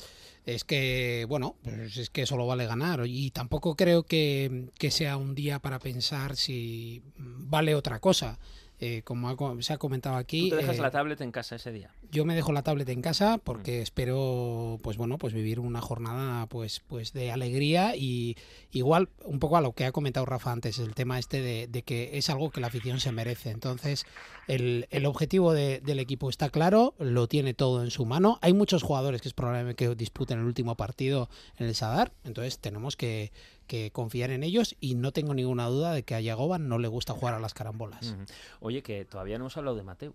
[0.47, 3.07] Es que, bueno, pues es que solo vale ganar.
[3.07, 8.39] Y tampoco creo que, que sea un día para pensar si vale otra cosa.
[8.83, 10.45] Eh, como ha se ha comentado aquí.
[10.49, 11.93] Tú te dejas eh, la tablet en casa ese día.
[12.11, 16.47] yo me dejo la tablet en casa porque espero, pues bueno, pues vivir una jornada,
[16.47, 18.37] pues, pues de alegría y
[18.73, 21.83] igual un poco a lo que ha comentado Rafa antes, el tema este de, de
[21.83, 23.51] que es algo que la afición se merece.
[23.51, 24.07] Entonces,
[24.49, 28.39] el, el objetivo de- del equipo está claro, lo tiene todo en su mano.
[28.41, 31.29] Hay muchos jugadores que es probable que disputen el último partido
[31.59, 33.31] en el Sadar, entonces tenemos que,
[33.71, 36.89] que confiar en ellos y no tengo ninguna duda de que a Yagoban no le
[36.89, 38.17] gusta jugar a las carambolas.
[38.59, 40.13] Oye, que todavía no hemos hablado de Mateo.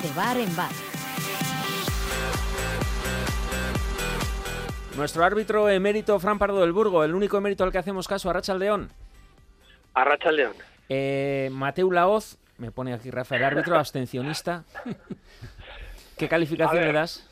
[0.00, 0.70] De bar en bar.
[4.96, 8.32] Nuestro árbitro emérito Fran Pardo del Burgo, el único emérito al que hacemos caso, a
[8.32, 8.92] Racha León.
[9.94, 10.52] Arracha León.
[10.88, 14.62] Eh, Mateu Laoz, me pone aquí Rafael árbitro, abstencionista.
[16.16, 17.26] ¿Qué calificación le das?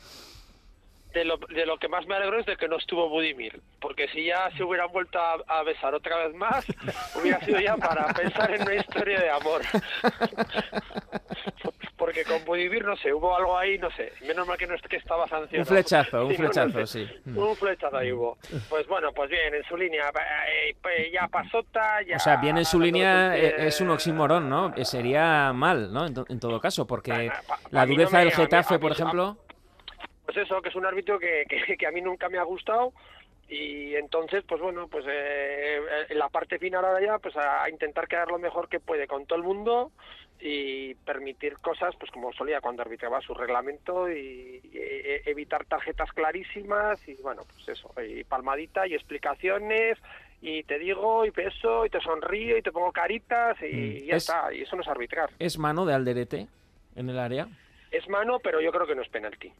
[1.13, 4.07] De lo, de lo que más me alegro es de que no estuvo Budimir, porque
[4.09, 6.63] si ya se hubieran vuelto a, a besar otra vez más,
[7.19, 9.61] hubiera sido ya para pensar en una historia de amor.
[11.97, 14.81] porque con Budimir, no sé, hubo algo ahí, no sé, menos mal que no es
[14.83, 15.59] que estaba sancionado.
[15.61, 17.07] Un flechazo, un Sí, no, no flechazo, sé.
[17.07, 17.13] sí.
[17.35, 18.37] Un flechazo ahí hubo.
[18.69, 22.15] Pues bueno, pues bien, en su línea, eh, pues ya pasota, ya...
[22.15, 24.73] O sea, bien en su línea eh, es un oxímoron, ¿no?
[24.75, 26.05] Eh, Sería mal, ¿no?
[26.05, 27.31] En, to- en todo caso, porque
[27.71, 29.37] la no dureza me- del a mí- Getafe, a mí- por ejemplo...
[30.31, 32.93] pues eso, que es un árbitro que, que, que a mí nunca me ha gustado
[33.47, 37.69] y entonces, pues bueno, pues eh, en la parte final ahora ya, pues a, a
[37.71, 39.91] intentar quedar lo mejor que puede con todo el mundo
[40.39, 46.11] y permitir cosas, pues como solía cuando arbitraba su reglamento y, y, e- evitar tarjetas
[46.11, 49.97] clarísimas y bueno, pues eso, y palmadita y explicaciones
[50.43, 54.05] y te digo y peso y te sonrío y te pongo caritas y Mm.
[54.05, 55.31] ya Es- está, y eso no es arbitrar.
[55.39, 56.45] ¿Es mano de Alderete
[56.95, 57.47] en el área?
[57.91, 59.51] Es mano, pero yo creo que no es penalti.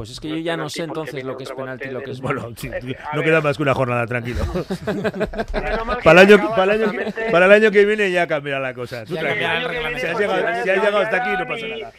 [0.00, 2.02] Pues es que No yo ya no sé entonces lo que es penalti y lo
[2.02, 4.42] que es Bueno, sí, Es que, a no queda más que una jornada, tranquilo.
[6.02, 8.60] Para, el año, acaba para, el año, totalmente- para el año que viene ya cambiará
[8.60, 9.04] la cosa.
[9.04, 9.98] Tú Ya tranquilo.
[10.00, 10.18] Si has
[10.64, 11.92] llegado, hasta aquí no pasa nada.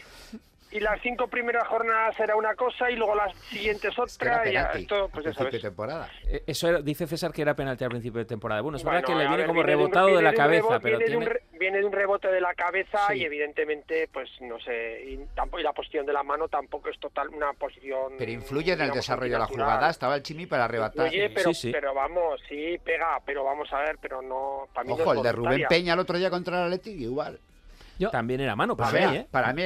[0.72, 4.38] Y las cinco primeras jornadas será una cosa y luego las siguientes Es que era
[4.40, 4.78] otra.
[4.78, 5.52] y esto, pues ya principio sabes.
[5.52, 6.08] de temporada.
[6.26, 8.62] Eh, Eso era- dice César que era penalti al principio de temporada.
[8.62, 10.32] Bueno, es verdad que le a viene ver, como viene de un- rebotado de la
[10.32, 11.40] cabeza, rebote- pero viene de un tiene...
[11.58, 13.18] viene de un rebote de la cabeza Sí.
[13.18, 16.98] y evidentemente, pues no sé, y, tampoco, y la posición de la mano tampoco es
[16.98, 18.14] total una posición.
[18.16, 19.90] Pero influye en el desarrollo de la jugada.
[19.90, 21.06] Estaba el Chimi para arrebatar.
[21.08, 21.70] Oye, pero, Sí, sí.
[21.72, 24.68] pero vamos, sí, pega, pero vamos a ver, pero no.
[24.72, 25.66] Para mí Ojo, el de Rubén.
[25.68, 27.38] Peña el otro día contra el Athletic, igual.
[28.10, 29.26] También era mano para Para mí, mí, ¿eh?
[29.30, 29.62] para mí,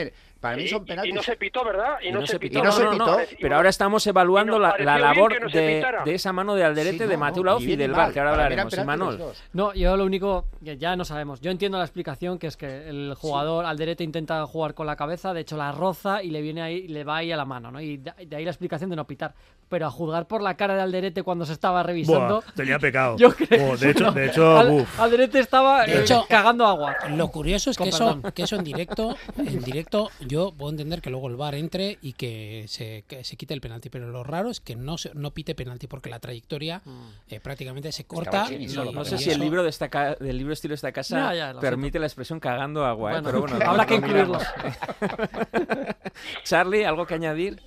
[0.47, 1.97] para mí Sí, son y- no se pitó, ¿verdad?
[2.03, 2.59] Y no se pitó.
[2.59, 3.19] Y no se no, pitó.
[3.41, 7.05] Pero ahora estamos evaluando la, la labor no se de, de esa mano de Alderete,
[7.05, 8.85] Sí, de no, Mateo no, Laoz y del VAR, que ahora hablaremos.
[8.85, 9.33] Manol.
[9.53, 11.41] No, yo lo único que ya no sabemos.
[11.41, 15.35] Yo entiendo la explicación, que es que el jugador Alderete intenta jugar con la cabeza,
[15.35, 17.81] de hecho la roza y le viene ahí, le va ahí a la mano, ¿no?
[17.81, 19.35] Y de, ahí la explicación de no pitar.
[19.69, 22.43] Pero a juzgar por la cara de Alderete cuando se estaba revisando.
[22.43, 23.17] Buah, tenía pecado.
[23.19, 23.73] Yo creo.
[23.73, 24.87] Oh, de hecho, no, de hecho, Al-.
[24.99, 26.95] Alderete estaba De eh, hecho, cagando agua.
[27.11, 31.11] Lo curioso es que eso, que eso en directo, en directo, yo puedo entender que
[31.11, 34.51] luego el VAR entre y que se, que se quite el penalti, pero lo raro
[34.51, 36.83] es que no se, no pite penalti porque la trayectoria
[37.29, 38.45] eh, prácticamente se corta.
[38.47, 40.77] Chini y- solo No sé si el libro de esta ca- del libro estilo de
[40.77, 43.21] esta casa Ya, ya, lo permite la expresión cagando agua, ¿eh?
[43.21, 44.39] Bueno, pero bueno, habrá que incluirlo.
[46.45, 47.61] Charlie, ¿algo que añadir?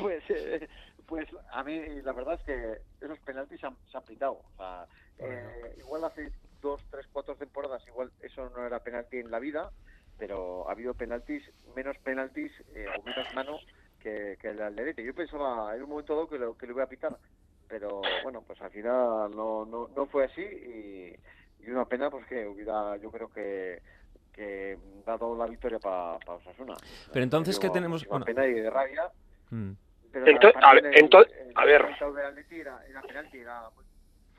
[0.00, 0.68] Pues, eh,
[1.06, 4.32] pues a mí la verdad es que esos penaltis se han, se han pitado.
[4.34, 4.86] O sea,
[5.18, 9.70] eh, igual hace dos, tres, cuatro temporadas, igual eso no era penalti en la vida,
[10.22, 11.42] pero ha habido penaltis,
[11.74, 13.58] menos penaltis eh, o menos mano
[13.98, 15.02] que, que el de Alderete.
[15.02, 17.18] Yo pensaba en un momento dado que lo, que lo iba a pitar,
[17.68, 21.12] pero bueno, pues al final no, no, no fue así y,
[21.66, 23.82] y una pena pues que hubiera, yo creo que
[24.32, 26.74] que dado la victoria para Osasuna.
[27.12, 28.00] Pero entonces, ¿qué tenemos?
[28.02, 28.24] muchísima Bueno.
[28.24, 29.10] pena y de rabia.
[29.50, 29.72] Mm.
[30.12, 31.82] Pero Ento- para a ver, el- ento- el a ver.
[32.50, 33.68] era, era penalti, era,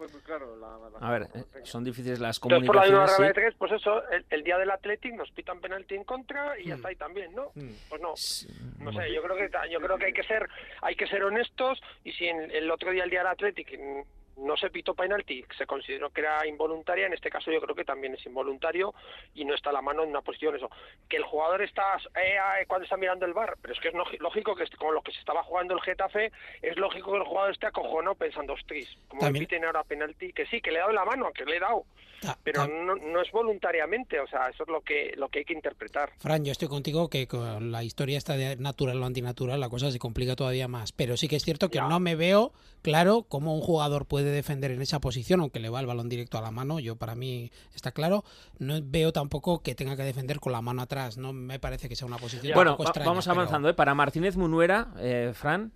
[0.03, 0.55] fue muy claro.
[0.57, 3.15] La, la- A ver, eh, son difíciles las Entonces, por la misma comunicaciones.
[3.17, 3.23] sí.
[3.23, 6.65] de tres, pues eso, el, el día del Athletic nos pitan penalti en contra y
[6.67, 6.77] ya Mm.
[6.77, 7.51] está ahí también, ¿no?
[7.55, 7.69] Mm.
[7.89, 8.15] Pues no.
[8.15, 8.47] Sí,
[8.79, 9.01] No bueno.
[9.01, 10.49] sé, yo creo que yo creo que hay que ser
[10.81, 14.01] hay que ser honestos y si en el otro día el día del Athletic mm,
[14.37, 17.85] no se pitó penalti, se consideró que era involuntaria, en este caso yo creo que
[17.85, 18.93] también es involuntario
[19.33, 20.69] y no está la mano en una posición eso.
[21.07, 23.93] Que el jugador está eh, eh, cuando está mirando el bar, pero es que es
[23.93, 26.31] lógi- lógico que con lo que se estaba jugando el Getafe,
[26.61, 30.33] es lógico que el jugador esté acojonado pensando, ostras, como me También- piten ahora penalti,
[30.33, 31.85] que sí, que le he dado la mano, que le he dado,
[32.21, 35.39] Ta- pero ta- no, no es voluntariamente, o sea, eso es lo que lo que
[35.39, 36.11] hay que interpretar.
[36.19, 39.91] Fran, yo estoy contigo que con la historia esta de natural o antinatural la cosa
[39.91, 40.91] se complica todavía más.
[40.91, 41.87] Pero sí que es cierto que Ya.
[41.87, 45.69] no me veo claro cómo un jugador puede puede defender en esa posición, aunque le
[45.69, 48.23] va el balón directo a la mano, yo para mí está claro.
[48.59, 51.95] No veo tampoco que tenga que defender con la mano atrás, no me parece que
[51.95, 53.69] sea una posición Bueno, un poco va- extraña, vamos pero- avanzando.
[53.69, 53.73] ¿eh?
[53.73, 55.71] Para Martínez Munuera, eh, Fran,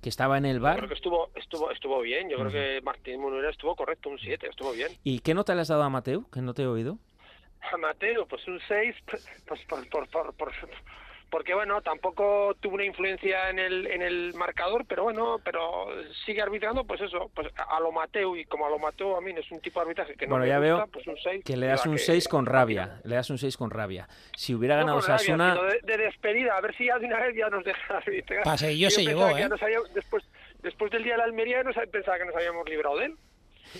[0.00, 0.76] que estaba en el Yo bar.
[0.78, 2.30] creo que estuvo, estuvo, estuvo bien.
[2.30, 4.88] Yo creo que Martín Munera estuvo correcto, un 7, estuvo bien.
[5.04, 6.24] ¿Y qué nota le has dado a Mateu?
[6.30, 6.96] Que no te he oído.
[7.72, 8.94] A Mateo, pues un 6,
[9.46, 10.52] pues por, por, por, por-
[11.30, 15.86] porque bueno, tampoco tuvo una influencia en el, en el marcador, pero bueno, pero
[16.26, 19.32] sigue arbitrando, pues eso, pues a lo Mateo, y como a lo Mateo a mí
[19.32, 21.16] no es un tipo de arbitraje que no bueno, me ya gusta, veo pues un
[21.16, 21.44] 6.
[21.44, 23.00] que le das un 6 con rabia.
[23.04, 24.08] Le das un 6 con rabia.
[24.36, 25.54] Si hubiera No ganado Osasuna...
[25.54, 28.42] de, de despedida, a ver si ya de una vez ya nos deja arbitrar.
[28.44, 29.48] Paseillo Yo se llevó, ¿eh?
[29.48, 30.24] nos había- después,
[30.62, 33.16] después del día de la Almería no sab- pensaba que nos habíamos librado de él.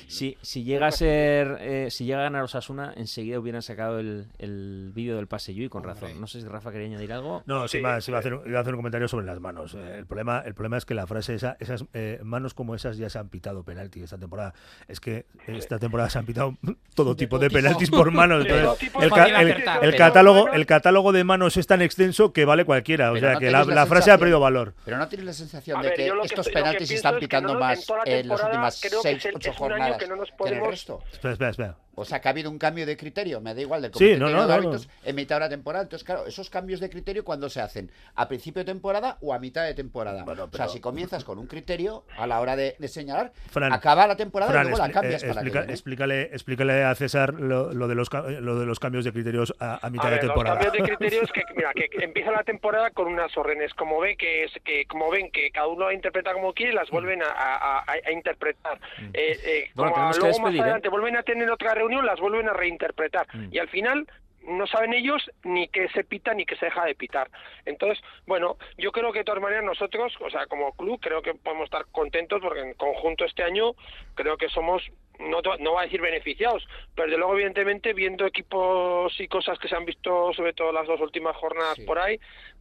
[0.09, 4.27] Si, si llega a ser, eh, si llega a ganar Osasuna, enseguida hubieran sacado el,
[4.39, 6.21] el vídeo del pase y con razón.
[6.21, 7.43] No sé si Rafa quería añadir algo.
[7.47, 9.75] No, sí, más, iba, a hacer, iba a hacer un comentario sobre las manos.
[9.75, 12.97] Eh, el, problema, el problema es que la frase esa, esas eh, manos como esas
[12.97, 14.55] ya se han pitado penalti esta temporada.
[14.89, 16.57] Es que esta temporada se han pitado
[16.95, 18.43] todo tipo de penaltis por manos.
[18.47, 19.11] Entonces, todo tipo, el,
[19.49, 23.13] el- el catálogo, el catálogo de manos es tan extenso que vale cualquiera.
[23.13, 24.75] O sea, que la, frase ha perdido valor.
[24.85, 27.87] Pero no tienes la sensación de que estos penaltis se están es que pitando más
[28.05, 30.31] en las últimas creo que 6, es el- 8 es un año que no nos
[30.33, 30.75] podemos-.
[31.13, 31.77] Espera, espera, espera.
[32.01, 34.19] O sea, que ha habido un cambio de criterio, me da igual, de Sí, criterio
[34.19, 34.93] no, no, de no, árbitros no.
[35.05, 35.83] en mitad de la temporada.
[35.85, 37.91] Entonces, claro, esos cambios de criterio, ¿cuándo se hacen?
[38.15, 40.25] ¿A principio de temporada o a mitad de temporada?
[40.25, 44.07] O sea, si comienzas con un criterio a la hora de, de señalar, Fran, acaba
[44.07, 45.73] la temporada Fran, y luego la cambias eh, para la que explica- viene.
[45.75, 49.85] explícale, explícale a César lo, lo de los, lo de los cambios de criterios a,
[49.87, 50.59] a mitad A ver, de los temporada.
[50.61, 54.45] cambios de criterios que mira que empieza la temporada con unas órdenes como ve que
[54.45, 57.79] es que como ven que cada uno la interpreta como quiere las vuelven a, a-
[57.81, 58.81] a- a interpretar
[59.13, 60.63] Eh, eh, Bueno, como tenemos que luego más despedir, ¿eh?
[60.63, 64.07] adelante vuelven a tener otra reunión las vuelven a reinterpretar y al final
[64.47, 67.31] no saben ellos ni que se pita ni que se deja de pitar.
[67.65, 71.35] Entonces, bueno, yo creo que de todas maneras nosotros, o sea, como club, creo que
[71.35, 73.73] podemos estar contentos porque en conjunto este año
[74.15, 74.83] creo que somos,
[75.19, 79.69] no, no va a decir beneficiados, pero desde luego, evidentemente, viendo equipos y cosas que
[79.69, 82.19] se han visto, sobre todo las dos últimas jornadas por ahí,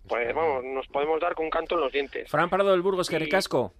[0.08, 2.30] pues vamos, nos podemos dar con un canto en los dientes.
[2.30, 3.74] Fran Pardo del Burgos, que ricasco.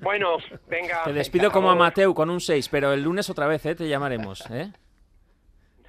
[0.00, 1.04] Bueno, venga.
[1.04, 1.74] Te despido como a.
[1.74, 3.74] Mateu con un 6, pero el lunes otra vez, ¿eh?
[3.74, 4.72] Te llamaremos, ¿eh?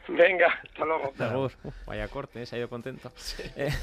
[0.07, 1.51] Venga, hasta luego.
[1.87, 2.45] Vaya corte, ¿eh?
[2.45, 3.11] se ha ido contento.
[3.55, 3.73] Eh,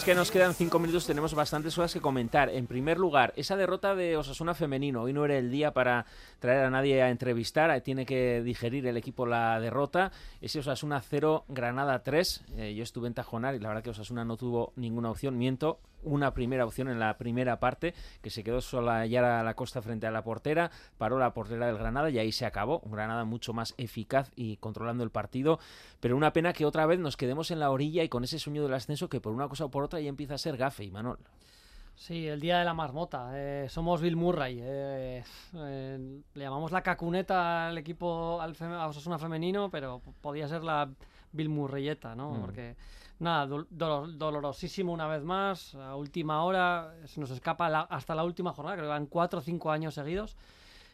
[0.00, 2.48] es que nos quedan cinco minutos, tenemos bastantes cosas que comentar.
[2.48, 5.02] En primer lugar, esa derrota de Osasuna femenino.
[5.02, 6.06] Hoy no era el día para
[6.38, 10.10] traer a nadie a entrevistar, eh, tiene que digerir el equipo la derrota.
[10.40, 12.44] Ese Osasuna 0, Granada 3.
[12.56, 15.36] Eh, yo estuve en Tajonar y la verdad que Osasuna no tuvo ninguna opción.
[15.36, 19.54] Miento, una primera opción en la primera parte, que se quedó sola ya a la
[19.54, 22.80] costa frente a la portera, paró la portera del Granada y ahí se acabó.
[22.80, 25.58] Un Granada mucho más eficaz y controlando el partido,
[26.00, 28.62] pero una pena que otra vez nos quedemos en la orilla y con ese sueño
[28.62, 30.90] del ascenso que por una cosa o por otra ya empieza a ser gafe y
[30.90, 31.18] Manol.
[31.96, 33.32] Sí, el día de la marmota.
[33.34, 34.58] eh, somos Bill Murray.
[34.62, 35.22] eh,
[35.54, 40.64] eh, le llamamos la cacuneta al equipo, al fem- a Osasuna femenino, pero podía ser
[40.64, 40.88] la
[41.32, 42.30] Bill Murrayeta, ¿no?
[42.32, 42.40] Mm.
[42.40, 42.76] Porque,
[43.20, 45.74] nada, dolor- dolorosísimo una vez más.
[45.76, 49.38] A última hora, se nos escapa la- hasta la última jornada, creo que van cuatro
[49.38, 50.36] o cinco años seguidos.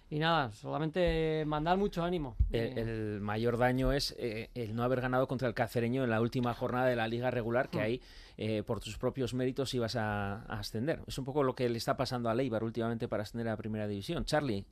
[0.09, 2.37] Y nada, solamente mandar mucho ánimo.
[2.53, 6.21] El, el mayor daño es eh, el no haber ganado contra el Cacereño en la
[6.21, 7.83] última jornada de la liga regular, que Mm.
[7.83, 8.01] ahí
[8.37, 11.01] eh, por tus propios méritos ibas a, a ascender.
[11.09, 13.57] Es un poco lo que le está pasando a Leibar últimamente para ascender a la
[13.57, 14.25] primera división.
[14.25, 14.65] Charlie.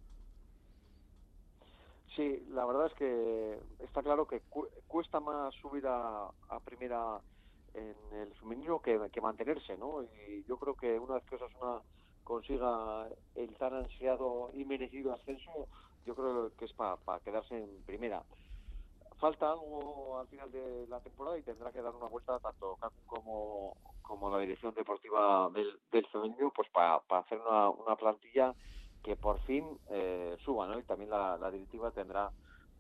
[2.15, 7.19] Sí, la verdad es que está claro que cu- cuesta más subir a, a primera
[7.75, 10.03] en el femenino que, mantenerse, ¿no?
[10.03, 11.81] Y yo creo que una vez que Osasuna
[12.23, 15.69] consiga el tan ansiado y merecido ascenso,
[16.07, 18.23] yo creo que es para quedarse en primera.
[19.19, 23.07] Falta algo al final de la temporada y tendrá que dar una vuelta tanto Cacu
[23.07, 28.55] como, como la dirección deportiva del, del femenino pues para hacer una, una plantilla
[29.03, 30.79] que por fin eh, suba, ¿no?
[30.79, 32.31] Y también la directiva tendrá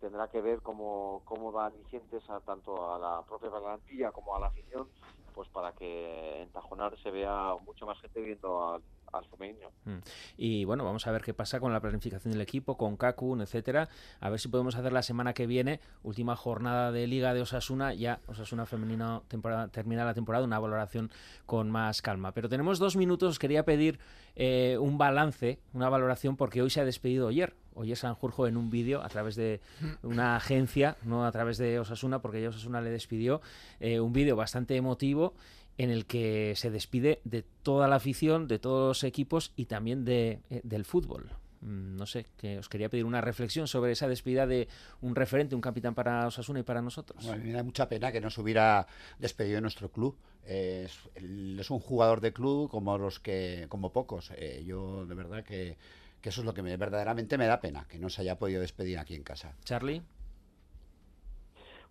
[0.04, 4.40] tendrá que ver cómo, cómo da alicientes a, tanto a la propia plantilla como a
[4.40, 4.86] la afición,
[5.34, 8.82] pues para que en Tajonar se vea mucho más gente viendo al,
[9.12, 9.68] al femenino.
[9.84, 9.98] Mm.
[10.36, 13.88] Y bueno, vamos a ver qué pasa con la planificación del equipo, con Kakun, etcétera.
[14.20, 17.94] A ver si podemos hacer la semana que viene, última jornada de Liga de Osasuna,
[17.94, 21.10] ya Osasuna femenino temporada, termina la temporada, una valoración
[21.46, 22.32] con más calma.
[22.32, 23.98] Pero tenemos dos minutos, os quería pedir
[24.36, 27.54] eh, un balance, una valoración, porque hoy se ha despedido Oyer.
[27.74, 29.60] Oyer Sanjurjo en un vídeo a través de
[30.02, 33.40] una agencia, no a través de Osasuna, porque ya Osasuna le despidió,
[33.80, 35.34] eh, un vídeo bastante emotivo
[35.78, 40.04] en el que se despide de toda la afición, de todos los equipos y también
[40.04, 41.30] de, eh, del fútbol.
[41.62, 44.68] mm, no sé, que os quería pedir una reflexión sobre esa despedida de
[45.00, 47.26] un referente, un capitán para Osasuna y para nosotros.
[47.26, 48.86] a mí me da mucha pena que no se hubiera
[49.18, 50.16] despedido de nuestro club.
[50.46, 54.30] es, es, un jugador de club como los que, como pocos.
[54.36, 55.78] Eh, yo de verdad que,
[56.24, 58.62] que, eso es lo que me, verdaderamente me da pena, que no se haya podido
[58.62, 59.54] despedir aquí en casa.
[59.62, 60.00] Charlie.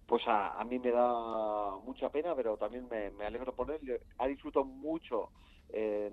[0.07, 4.01] Pues a, a mí me da mucha pena, pero también me, me alegro por él.
[4.17, 5.29] Ha disfrutado mucho
[5.69, 6.11] eh,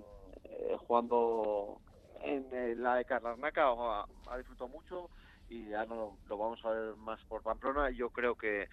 [0.85, 1.81] jugando
[2.21, 5.09] en, la de Carlarnaca, ha, ha, disfrutado mucho
[5.49, 7.89] y ya no lo vamos a ver más por Pamplona.
[7.89, 8.69] Yo creo que,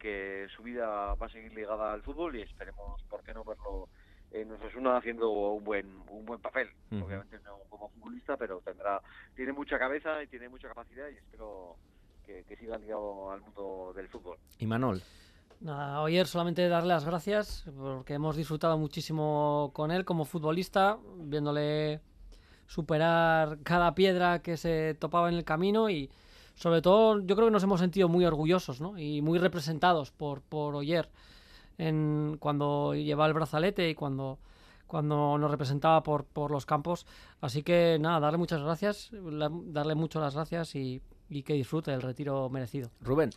[0.00, 3.88] que su vida va a seguir ligada al fútbol y esperemos, ¿por qué no verlo?
[4.30, 9.00] En Osasuna haciendo un buen un buen papel obviamente no como futbolista pero tendrá
[9.34, 11.76] tiene mucha cabeza y tiene mucha capacidad y espero
[12.26, 14.36] que, que siga ligado al mundo del fútbol.
[14.58, 15.02] Y Manol.
[15.60, 22.00] Nada, ayer solamente darle las gracias porque hemos disfrutado muchísimo con él como futbolista, viéndole
[22.66, 26.10] superar cada piedra que se topaba en el camino y
[26.54, 28.98] sobre todo yo creo que nos hemos sentido muy orgullosos ¿no?
[28.98, 31.08] y muy representados por, por Oyer
[31.78, 34.38] en, cuando llevaba el brazalete y cuando,
[34.86, 37.06] cuando nos representaba por, por los campos.
[37.40, 42.02] Así que nada, darle muchas gracias, darle mucho las gracias y y que disfrute el
[42.02, 42.90] retiro merecido.
[43.00, 43.30] Rubén.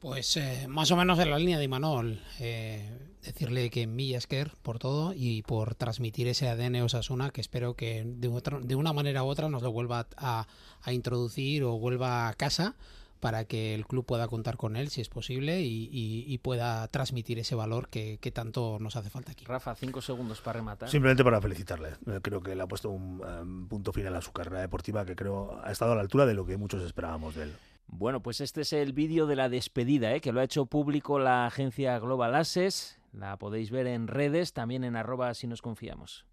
[0.00, 2.22] Pues eh, más o menos en la línea de Imanol.
[2.38, 2.90] Eh,
[3.22, 8.04] decirle que milla Esker por todo y por transmitir ese ADN Osasuna que espero que
[8.06, 10.46] de, otra, de una manera u otra nos lo vuelva a,
[10.82, 12.76] a, introducir o vuelva a casa
[13.20, 16.88] para que el club pueda contar con él si es posible y, y, y pueda
[16.88, 19.44] transmitir ese valor que, que, tanto nos hace falta aquí.
[19.44, 20.88] Rafa, cinco segundos para rematar.
[20.88, 21.90] Simplemente para felicitarle.
[22.06, 25.14] Eh, creo que le ha puesto un um, punto final a su carrera deportiva que
[25.14, 27.56] creo ha estado a la altura de lo que muchos esperábamos de él.
[27.86, 30.20] Bueno, pues este es el vídeo de la despedida, ¿eh?
[30.20, 32.98] que lo ha hecho público la agencia Global Access.
[33.12, 36.24] La podéis ver en redes, también en arroba si nos confiamos.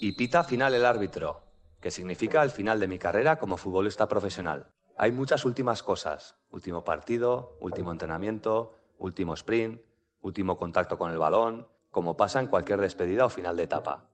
[0.00, 1.42] Y pita final el árbitro,
[1.80, 4.68] que significa el final de mi carrera como futbolista profesional.
[5.00, 6.34] Hay muchas últimas cosas.
[6.50, 9.80] Último partido, último entrenamiento, último sprint,
[10.20, 14.10] último contacto con el balón, como pasa en cualquier despedida o final de etapa.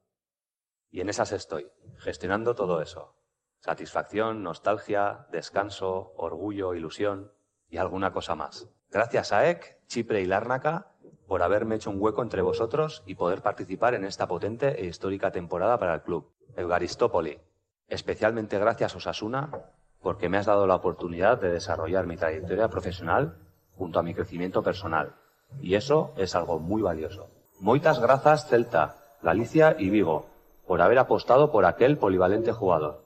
[0.91, 3.16] Y en esas estoy, gestionando todo eso.
[3.61, 7.32] Satisfacción, nostalgia, descanso, orgullo, ilusión
[7.70, 8.68] y alguna cosa más.
[8.91, 10.93] Gracias a EC, Chipre y Lárnaca
[11.26, 15.32] por haberme hecho un hueco entre vosotros y poder participar en esta potente e histórica
[15.32, 16.30] temporada para el club.
[16.57, 17.41] Eugaristópoli.
[17.89, 19.72] Especialmente gracias Osasuna
[20.05, 23.39] porque me has dado la oportunidad de desarrollar mi trayectoria profesional
[23.75, 25.15] junto a mi crecimiento personal.
[25.63, 27.31] Y eso es algo muy valioso.
[27.59, 30.27] Moitas grazas Celta, Galicia y Vigo
[30.67, 33.03] por haber apostado por aquel polivalente jugador.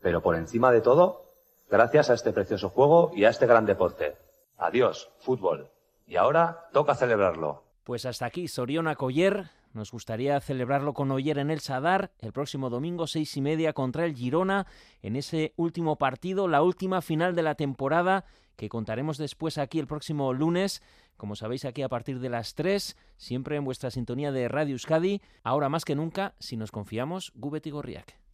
[0.00, 1.34] Pero por encima de todo,
[1.68, 4.16] gracias a este precioso juego y a este gran deporte.
[4.56, 5.68] Adiós, fútbol.
[6.06, 7.62] Y ahora toca celebrarlo.
[7.84, 9.50] Pues hasta aquí Soriona Coller.
[9.76, 14.06] Nos gustaría celebrarlo con Oyer en el Sadar el próximo domingo seis y media contra
[14.06, 14.66] el Girona
[15.02, 18.24] en ese último partido, la última final de la temporada
[18.56, 20.82] que contaremos después aquí el próximo lunes.
[21.18, 25.20] Como sabéis, aquí a partir de las 3, siempre en vuestra sintonía de Radio Euskadi.
[25.42, 28.25] Ahora más que nunca, si nos confiamos, Gubet y Gorriak.